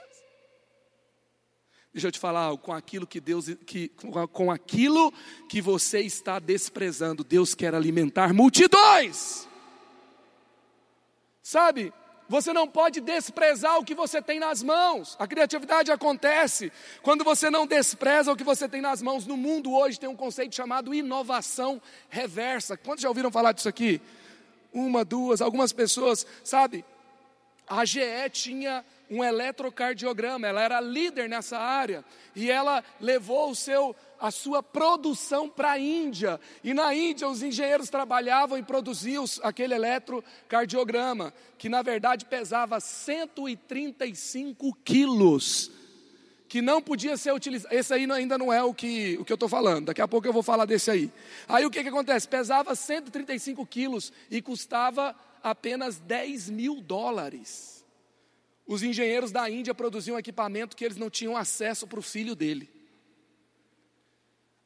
[1.92, 3.90] Deixa eu te falar algo, com aquilo que Deus, que,
[4.32, 5.12] com aquilo
[5.50, 9.48] que você está desprezando, Deus quer alimentar multidões.
[11.42, 11.92] Sabe,
[12.30, 15.16] você não pode desprezar o que você tem nas mãos.
[15.18, 16.72] A criatividade acontece
[17.02, 19.26] quando você não despreza o que você tem nas mãos.
[19.26, 22.78] No mundo hoje tem um conceito chamado inovação reversa.
[22.78, 24.00] Quantos já ouviram falar disso aqui?
[24.72, 26.86] Uma, duas, algumas pessoas, sabe?
[27.68, 32.06] A GE tinha um eletrocardiograma, ela era líder nessa área
[32.36, 36.40] e ela levou o seu a sua produção para a Índia.
[36.64, 44.76] E na Índia os engenheiros trabalhavam e produziam aquele eletrocardiograma, que na verdade pesava 135
[44.84, 45.72] quilos,
[46.48, 47.74] que não podia ser utilizado.
[47.74, 50.28] Esse aí ainda não é o que, o que eu estou falando, daqui a pouco
[50.28, 51.12] eu vou falar desse aí.
[51.48, 52.28] Aí o que, que acontece?
[52.28, 57.86] Pesava 135 quilos e custava apenas 10 mil dólares.
[58.68, 62.79] Os engenheiros da Índia produziam equipamento que eles não tinham acesso para o filho dele.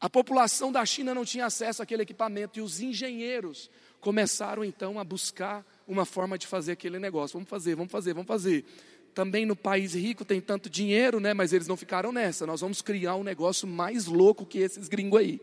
[0.03, 5.03] A população da China não tinha acesso àquele equipamento e os engenheiros começaram então a
[5.05, 7.35] buscar uma forma de fazer aquele negócio.
[7.35, 8.65] Vamos fazer, vamos fazer, vamos fazer.
[9.13, 11.33] Também no país rico tem tanto dinheiro, né?
[11.33, 12.45] Mas eles não ficaram nessa.
[12.45, 15.39] Nós vamos criar um negócio mais louco que esses gringos aí.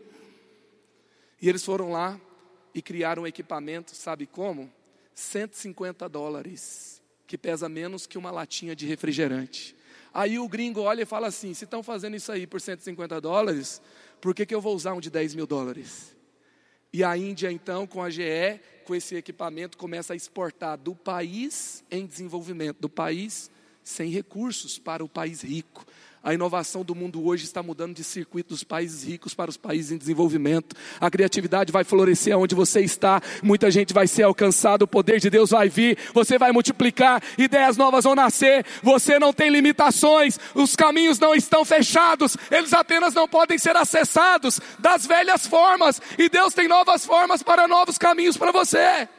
[1.41, 2.21] E eles foram lá
[2.71, 4.71] e criaram um equipamento, sabe como?
[5.15, 9.75] 150 dólares, que pesa menos que uma latinha de refrigerante.
[10.13, 13.81] Aí o gringo olha e fala assim: se estão fazendo isso aí por 150 dólares,
[14.21, 16.15] por que, que eu vou usar um de 10 mil dólares?
[16.93, 21.83] E a Índia, então, com a GE, com esse equipamento, começa a exportar do país
[21.89, 23.49] em desenvolvimento, do país
[23.83, 25.85] sem recursos para o país rico.
[26.23, 29.91] A inovação do mundo hoje está mudando de circuito dos países ricos para os países
[29.91, 30.75] em desenvolvimento.
[30.99, 33.19] A criatividade vai florescer onde você está.
[33.41, 37.75] Muita gente vai ser alcançada, o poder de Deus vai vir, você vai multiplicar, ideias
[37.75, 38.63] novas vão nascer.
[38.83, 44.59] Você não tem limitações, os caminhos não estão fechados, eles apenas não podem ser acessados
[44.77, 45.99] das velhas formas.
[46.19, 49.09] E Deus tem novas formas para novos caminhos para você.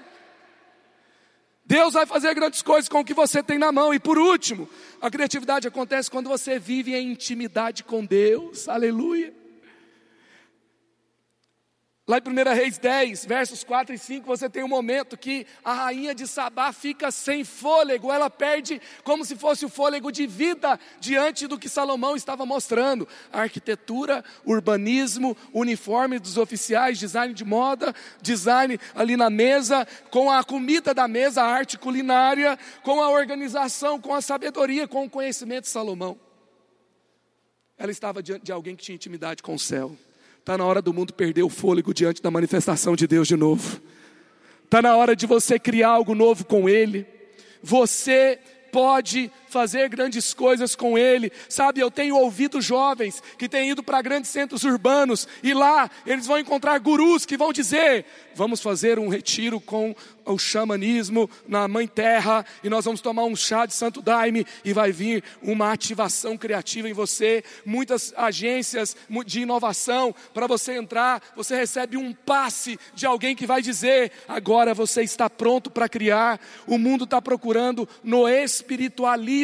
[1.65, 3.95] Deus vai fazer grandes coisas com o que você tem na mão.
[3.95, 4.69] E por último,
[5.01, 8.69] a criatividade acontece quando você vive em intimidade com Deus.
[8.69, 9.42] Aleluia.
[12.05, 15.73] Lá em 1 Reis 10, versos 4 e 5, você tem um momento que a
[15.73, 20.81] rainha de Sabá fica sem fôlego, ela perde como se fosse o fôlego de vida
[20.99, 28.81] diante do que Salomão estava mostrando: arquitetura, urbanismo, uniforme dos oficiais, design de moda, design
[28.97, 34.13] ali na mesa, com a comida da mesa, a arte culinária, com a organização, com
[34.13, 36.19] a sabedoria, com o conhecimento de Salomão.
[37.79, 39.97] Ela estava diante de alguém que tinha intimidade com o céu.
[40.43, 43.81] Está na hora do mundo perder o fôlego diante da manifestação de Deus de novo.
[44.65, 47.07] Está na hora de você criar algo novo com Ele.
[47.63, 48.41] Você
[48.73, 51.31] pode fazer grandes coisas com Ele.
[51.49, 56.27] Sabe, eu tenho ouvido jovens que têm ido para grandes centros urbanos e lá eles
[56.27, 59.95] vão encontrar gurus que vão dizer: vamos fazer um retiro com
[60.25, 64.73] o xamanismo na Mãe Terra e nós vamos tomar um chá de Santo Daime e
[64.73, 67.45] vai vir uma ativação criativa em você.
[67.65, 68.97] Muitas agências
[69.27, 74.73] de inovação para você entrar, você recebe um passe de alguém que vai dizer: agora
[74.73, 76.41] você está pronto para criar.
[76.67, 79.42] O mundo está procurando no espiritualismo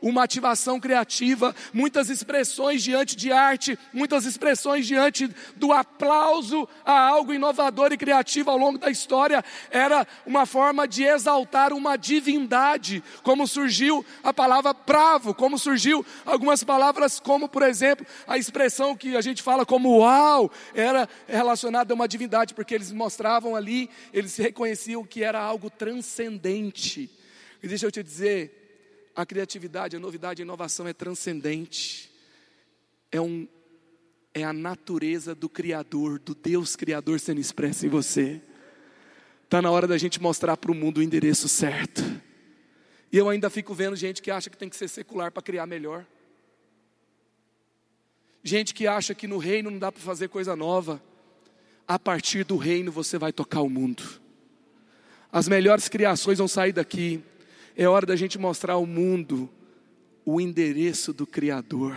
[0.00, 7.32] uma ativação criativa, muitas expressões diante de arte, muitas expressões diante do aplauso a algo
[7.32, 9.44] inovador e criativo ao longo da história.
[9.70, 16.64] Era uma forma de exaltar uma divindade, como surgiu a palavra bravo, como surgiu algumas
[16.64, 21.96] palavras, como por exemplo, a expressão que a gente fala como uau, era relacionada a
[21.96, 27.10] uma divindade, porque eles mostravam ali, eles reconheciam que era algo transcendente.
[27.62, 28.61] E deixa eu te dizer,
[29.14, 32.10] a criatividade, a novidade, a inovação é transcendente.
[33.10, 33.46] É um
[34.34, 38.40] é a natureza do Criador, do Deus Criador sendo expressa em você.
[39.44, 42.02] Está na hora da gente mostrar para o mundo o endereço certo.
[43.12, 45.66] E eu ainda fico vendo gente que acha que tem que ser secular para criar
[45.66, 46.06] melhor.
[48.42, 51.02] Gente que acha que no reino não dá para fazer coisa nova.
[51.86, 54.02] A partir do reino você vai tocar o mundo.
[55.30, 57.22] As melhores criações vão sair daqui.
[57.76, 59.48] É hora da gente mostrar ao mundo
[60.24, 61.96] o endereço do Criador.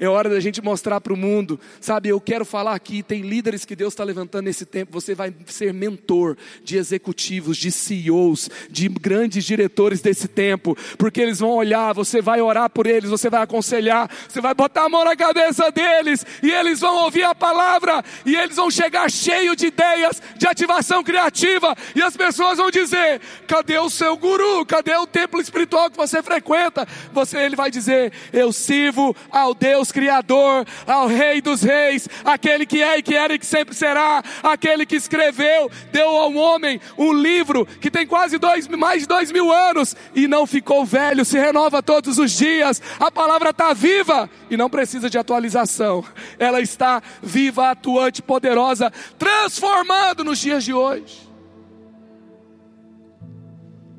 [0.00, 2.08] É hora da gente mostrar para o mundo, sabe?
[2.08, 4.98] Eu quero falar aqui, tem líderes que Deus está levantando nesse tempo.
[4.98, 11.40] Você vai ser mentor de executivos, de CEOs, de grandes diretores desse tempo, porque eles
[11.40, 15.04] vão olhar, você vai orar por eles, você vai aconselhar, você vai botar a mão
[15.04, 19.66] na cabeça deles, e eles vão ouvir a palavra, e eles vão chegar cheio de
[19.66, 24.64] ideias, de ativação criativa, e as pessoas vão dizer: cadê o seu guru?
[24.64, 26.88] Cadê o templo espiritual que você frequenta?
[27.12, 32.82] Você, ele vai dizer: eu sirvo ao Deus Criador, ao Rei dos Reis, aquele que
[32.82, 37.12] é e que era e que sempre será, aquele que escreveu, deu ao homem um
[37.12, 41.38] livro que tem quase dois, mais de dois mil anos e não ficou velho, se
[41.38, 42.80] renova todos os dias.
[42.98, 46.04] A palavra está viva e não precisa de atualização,
[46.38, 51.30] ela está viva, atuante, poderosa, transformando nos dias de hoje.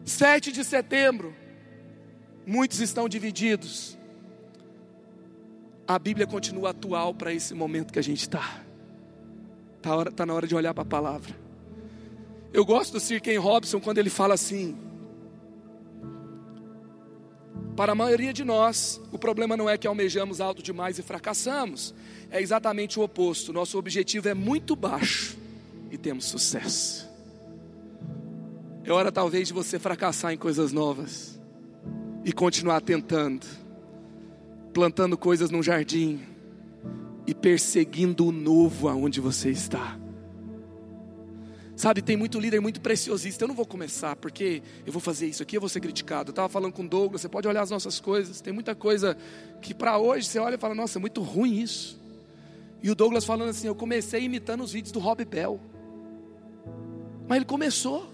[0.06, 1.34] 7 de setembro,
[2.46, 3.98] muitos estão divididos
[5.96, 8.62] a Bíblia continua atual para esse momento que a gente está.
[9.78, 11.36] Está tá na hora de olhar para a palavra.
[12.54, 14.78] Eu gosto do Sir Ken Robson quando ele fala assim:
[17.76, 21.94] Para a maioria de nós, o problema não é que almejamos alto demais e fracassamos,
[22.30, 23.52] é exatamente o oposto.
[23.52, 25.38] Nosso objetivo é muito baixo
[25.90, 27.10] e temos sucesso.
[28.84, 31.40] É hora talvez de você fracassar em coisas novas
[32.24, 33.61] e continuar tentando
[34.74, 36.20] plantando coisas num jardim
[37.28, 39.98] e perseguindo o novo aonde você está.
[41.76, 43.44] Sabe, tem muito líder muito preciosista.
[43.44, 46.30] Eu não vou começar porque eu vou fazer isso aqui, eu vou ser criticado.
[46.30, 48.40] Eu estava falando com o Douglas, você pode olhar as nossas coisas.
[48.40, 49.18] Tem muita coisa
[49.62, 52.00] que para hoje você olha e fala, nossa, é muito ruim isso.
[52.84, 55.60] E o Douglas falando assim, eu comecei imitando os vídeos do Rob Bell.
[57.28, 58.12] Mas ele começou.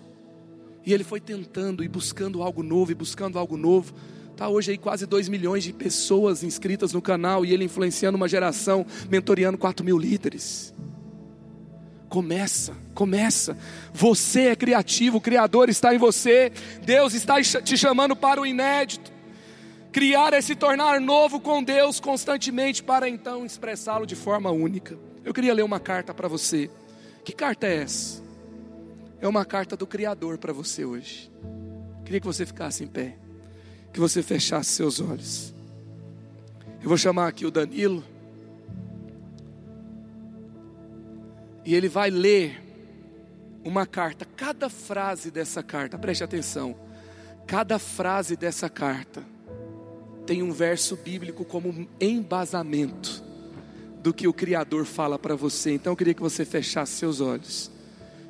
[0.85, 3.93] E ele foi tentando e buscando algo novo e buscando algo novo.
[4.37, 8.27] Está hoje aí quase 2 milhões de pessoas inscritas no canal e ele influenciando uma
[8.27, 10.75] geração, mentoreando 4 mil líderes.
[12.07, 13.57] Começa, começa.
[13.91, 16.51] Você é criativo, o Criador está em você.
[16.85, 19.11] Deus está te chamando para o inédito.
[19.91, 24.99] Criar é se tornar novo com Deus constantemente para então expressá-lo de forma única.
[25.25, 26.69] Eu queria ler uma carta para você.
[27.25, 28.21] Que carta é essa?
[29.19, 31.31] É uma carta do Criador para você hoje.
[32.05, 33.17] Queria que você ficasse em pé
[33.97, 35.51] que você fechasse seus olhos.
[36.83, 38.03] Eu vou chamar aqui o Danilo.
[41.65, 42.61] E ele vai ler
[43.63, 44.23] uma carta.
[44.23, 46.75] Cada frase dessa carta, preste atenção.
[47.47, 49.23] Cada frase dessa carta
[50.27, 53.23] tem um verso bíblico como embasamento
[54.03, 55.71] do que o Criador fala para você.
[55.71, 57.71] Então eu queria que você fechasse seus olhos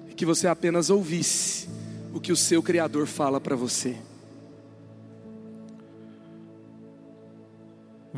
[0.10, 1.68] e que você apenas ouvisse
[2.14, 3.98] o que o seu Criador fala para você.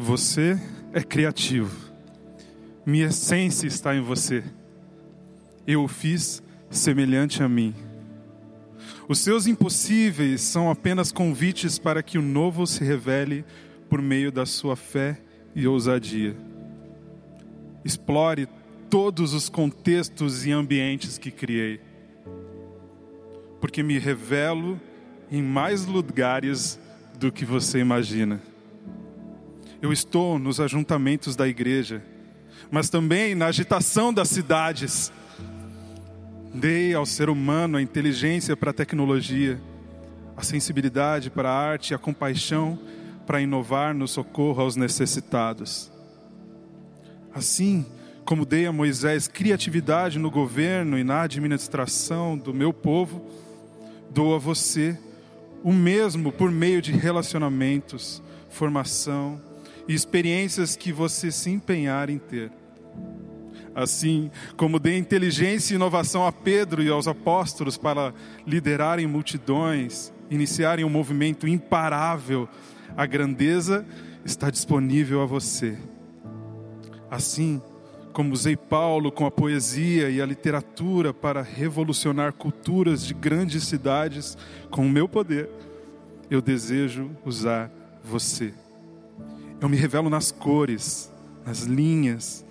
[0.01, 0.57] Você
[0.93, 1.91] é criativo.
[2.85, 4.45] Minha essência está em você.
[5.67, 7.75] Eu o fiz semelhante a mim.
[9.09, 13.43] Os seus impossíveis são apenas convites para que o novo se revele
[13.89, 15.19] por meio da sua fé
[15.53, 16.33] e ousadia.
[17.83, 18.47] Explore
[18.89, 21.81] todos os contextos e ambientes que criei,
[23.59, 24.79] porque me revelo
[25.29, 26.79] em mais lugares
[27.19, 28.48] do que você imagina.
[29.81, 32.03] Eu estou nos ajuntamentos da igreja,
[32.69, 35.09] mas também na agitação das cidades.
[36.53, 39.61] Dei ao ser humano a inteligência para a tecnologia,
[40.35, 42.77] a sensibilidade para a arte e a compaixão
[43.25, 45.89] para inovar no socorro aos necessitados.
[47.33, 47.85] Assim
[48.25, 53.25] como dei a Moisés criatividade no governo e na administração do meu povo,
[54.11, 54.99] dou a você
[55.63, 59.41] o mesmo por meio de relacionamentos, formação,
[59.89, 62.51] e experiências que você se empenhar em ter.
[63.73, 68.13] Assim como dê inteligência e inovação a Pedro e aos apóstolos para
[68.45, 72.47] liderarem multidões, iniciarem um movimento imparável,
[72.95, 73.83] a grandeza
[74.23, 75.75] está disponível a você.
[77.09, 77.59] Assim
[78.13, 84.37] como usei Paulo com a poesia e a literatura para revolucionar culturas de grandes cidades
[84.69, 85.49] com o meu poder,
[86.29, 87.71] eu desejo usar
[88.03, 88.53] você.
[89.61, 91.11] Eu me revelo nas cores,
[91.45, 92.45] nas linhas,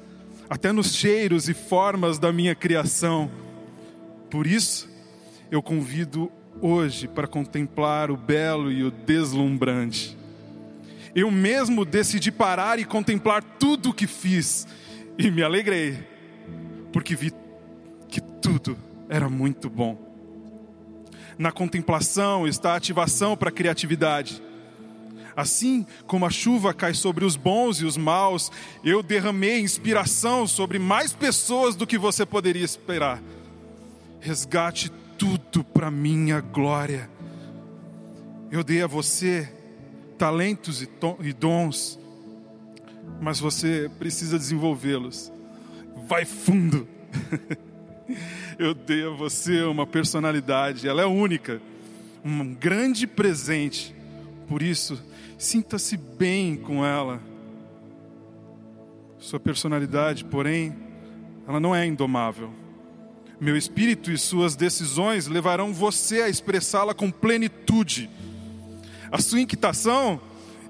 [0.49, 3.31] até nos cheiros e formas da minha criação.
[4.31, 4.89] Por isso,
[5.51, 6.31] eu convido
[6.61, 10.17] hoje para contemplar o belo e o deslumbrante.
[11.15, 14.67] Eu mesmo decidi parar e contemplar tudo o que fiz
[15.17, 15.99] e me alegrei,
[16.93, 17.33] porque vi
[18.09, 18.77] que tudo
[19.09, 19.97] era muito bom.
[21.39, 24.43] Na contemplação está a ativação para a criatividade.
[25.39, 28.51] Assim como a chuva cai sobre os bons e os maus,
[28.83, 33.23] eu derramei inspiração sobre mais pessoas do que você poderia esperar.
[34.19, 37.09] Resgate tudo para minha glória.
[38.51, 39.49] Eu dei a você
[40.19, 42.01] talentos e dons,
[43.21, 45.31] mas você precisa desenvolvê-los.
[46.09, 46.89] Vai fundo.
[48.59, 51.63] Eu dei a você uma personalidade, ela é única,
[52.25, 53.95] um grande presente.
[54.49, 55.01] Por isso,
[55.39, 57.23] Sinta-se bem com ela.
[59.21, 60.77] Sua personalidade, porém,
[61.47, 62.53] ela não é indomável.
[63.41, 68.11] Meu espírito e suas decisões levarão você a expressá-la com plenitude.
[69.13, 70.21] A sua inquietação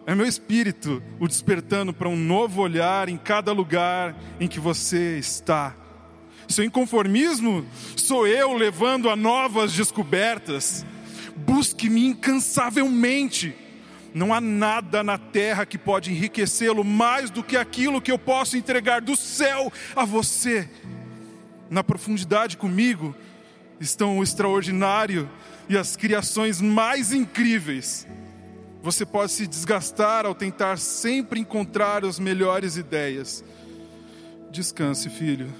[0.06, 5.18] é meu espírito o despertando para um novo olhar em cada lugar em que você
[5.18, 5.74] está.
[6.46, 7.64] Seu inconformismo
[7.96, 10.84] sou eu levando a novas descobertas.
[11.34, 13.56] Busque-me incansavelmente
[14.14, 18.56] não há nada na terra que pode enriquecê-lo mais do que aquilo que eu posso
[18.56, 20.68] entregar do céu a você.
[21.70, 23.14] Na profundidade comigo
[23.80, 25.28] estão o extraordinário
[25.68, 28.06] e as criações mais incríveis.
[28.82, 33.44] Você pode se desgastar ao tentar sempre encontrar as melhores ideias.
[34.50, 35.52] Descanse, filho.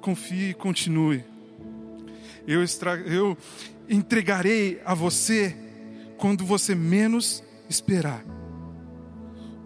[0.00, 1.24] Confie e continue.
[2.46, 2.96] Eu, extra...
[2.96, 3.36] eu
[3.88, 5.56] entregarei a você
[6.24, 8.24] quando você menos esperar.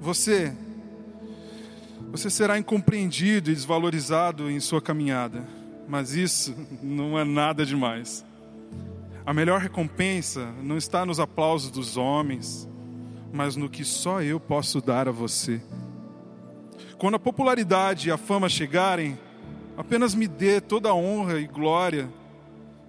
[0.00, 0.52] Você
[2.10, 5.46] você será incompreendido e desvalorizado em sua caminhada,
[5.86, 8.26] mas isso não é nada demais.
[9.24, 12.68] A melhor recompensa não está nos aplausos dos homens,
[13.32, 15.62] mas no que só eu posso dar a você.
[16.98, 19.16] Quando a popularidade e a fama chegarem,
[19.76, 22.12] apenas me dê toda a honra e glória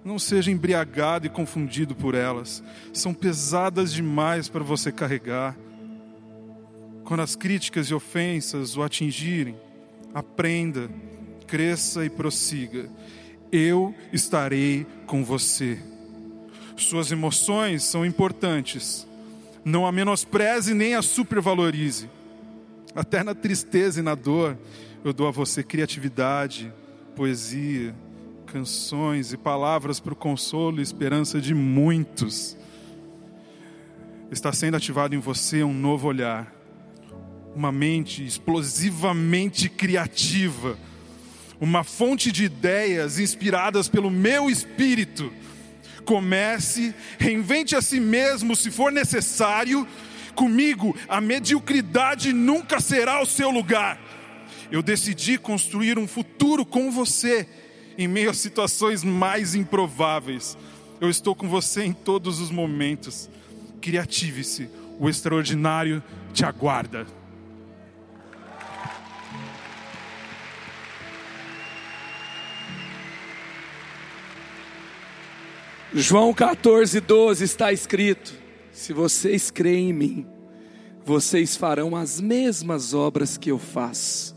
[0.09, 2.63] Não seja embriagado e confundido por elas.
[2.91, 5.55] São pesadas demais para você carregar.
[7.03, 9.55] Quando as críticas e ofensas o atingirem,
[10.11, 10.89] aprenda,
[11.45, 12.89] cresça e prossiga.
[13.51, 15.77] Eu estarei com você.
[16.75, 19.07] Suas emoções são importantes.
[19.63, 22.09] Não a menospreze nem a supervalorize.
[22.95, 24.57] Até na tristeza e na dor,
[25.05, 26.73] eu dou a você criatividade,
[27.15, 27.93] poesia,
[28.51, 32.57] canções e palavras para o consolo e esperança de muitos.
[34.31, 36.51] Está sendo ativado em você um novo olhar,
[37.55, 40.77] uma mente explosivamente criativa,
[41.61, 45.31] uma fonte de ideias inspiradas pelo meu espírito.
[46.03, 49.87] Comece, reinvente a si mesmo se for necessário.
[50.33, 53.99] Comigo, a mediocridade nunca será o seu lugar.
[54.71, 57.47] Eu decidi construir um futuro com você
[57.99, 60.57] em meio a situações mais improváveis.
[61.01, 63.29] Eu estou com você em todos os momentos.
[63.81, 66.01] Criative-se, o extraordinário
[66.33, 67.05] te aguarda.
[75.93, 78.33] João 14, 12 está escrito:
[78.71, 80.27] Se vocês creem em mim,
[81.03, 84.33] vocês farão as mesmas obras que eu faço,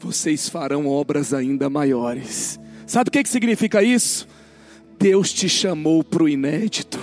[0.00, 2.58] vocês farão obras ainda maiores
[2.88, 4.26] Sabe o que, que significa isso?
[4.98, 6.98] Deus te chamou para o inédito.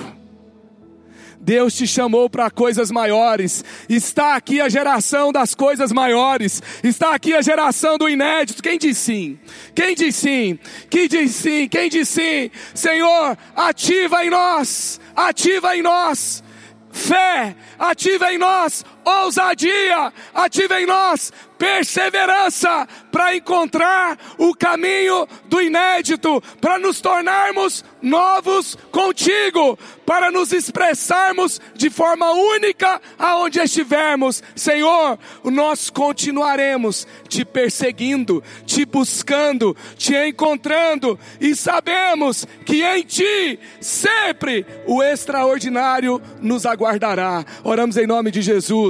[1.39, 3.63] Deus te chamou para coisas maiores.
[3.87, 6.61] Está aqui a geração das coisas maiores.
[6.83, 8.63] Está aqui a geração do inédito.
[8.63, 9.37] Quem diz sim?
[9.75, 10.57] Quem diz sim?
[10.89, 11.67] Quem diz sim?
[11.67, 12.49] Quem diz sim?
[12.73, 14.99] Senhor, ativa em nós.
[15.15, 16.43] Ativa em nós.
[16.91, 18.83] Fé, ativa em nós.
[19.05, 28.77] Ousadia, ativa em nós perseverança para encontrar o caminho do inédito, para nos tornarmos novos
[28.91, 34.43] contigo, para nos expressarmos de forma única aonde estivermos.
[34.55, 44.65] Senhor, nós continuaremos te perseguindo, te buscando, te encontrando e sabemos que em ti sempre
[44.85, 47.45] o extraordinário nos aguardará.
[47.63, 48.41] Oramos em nome de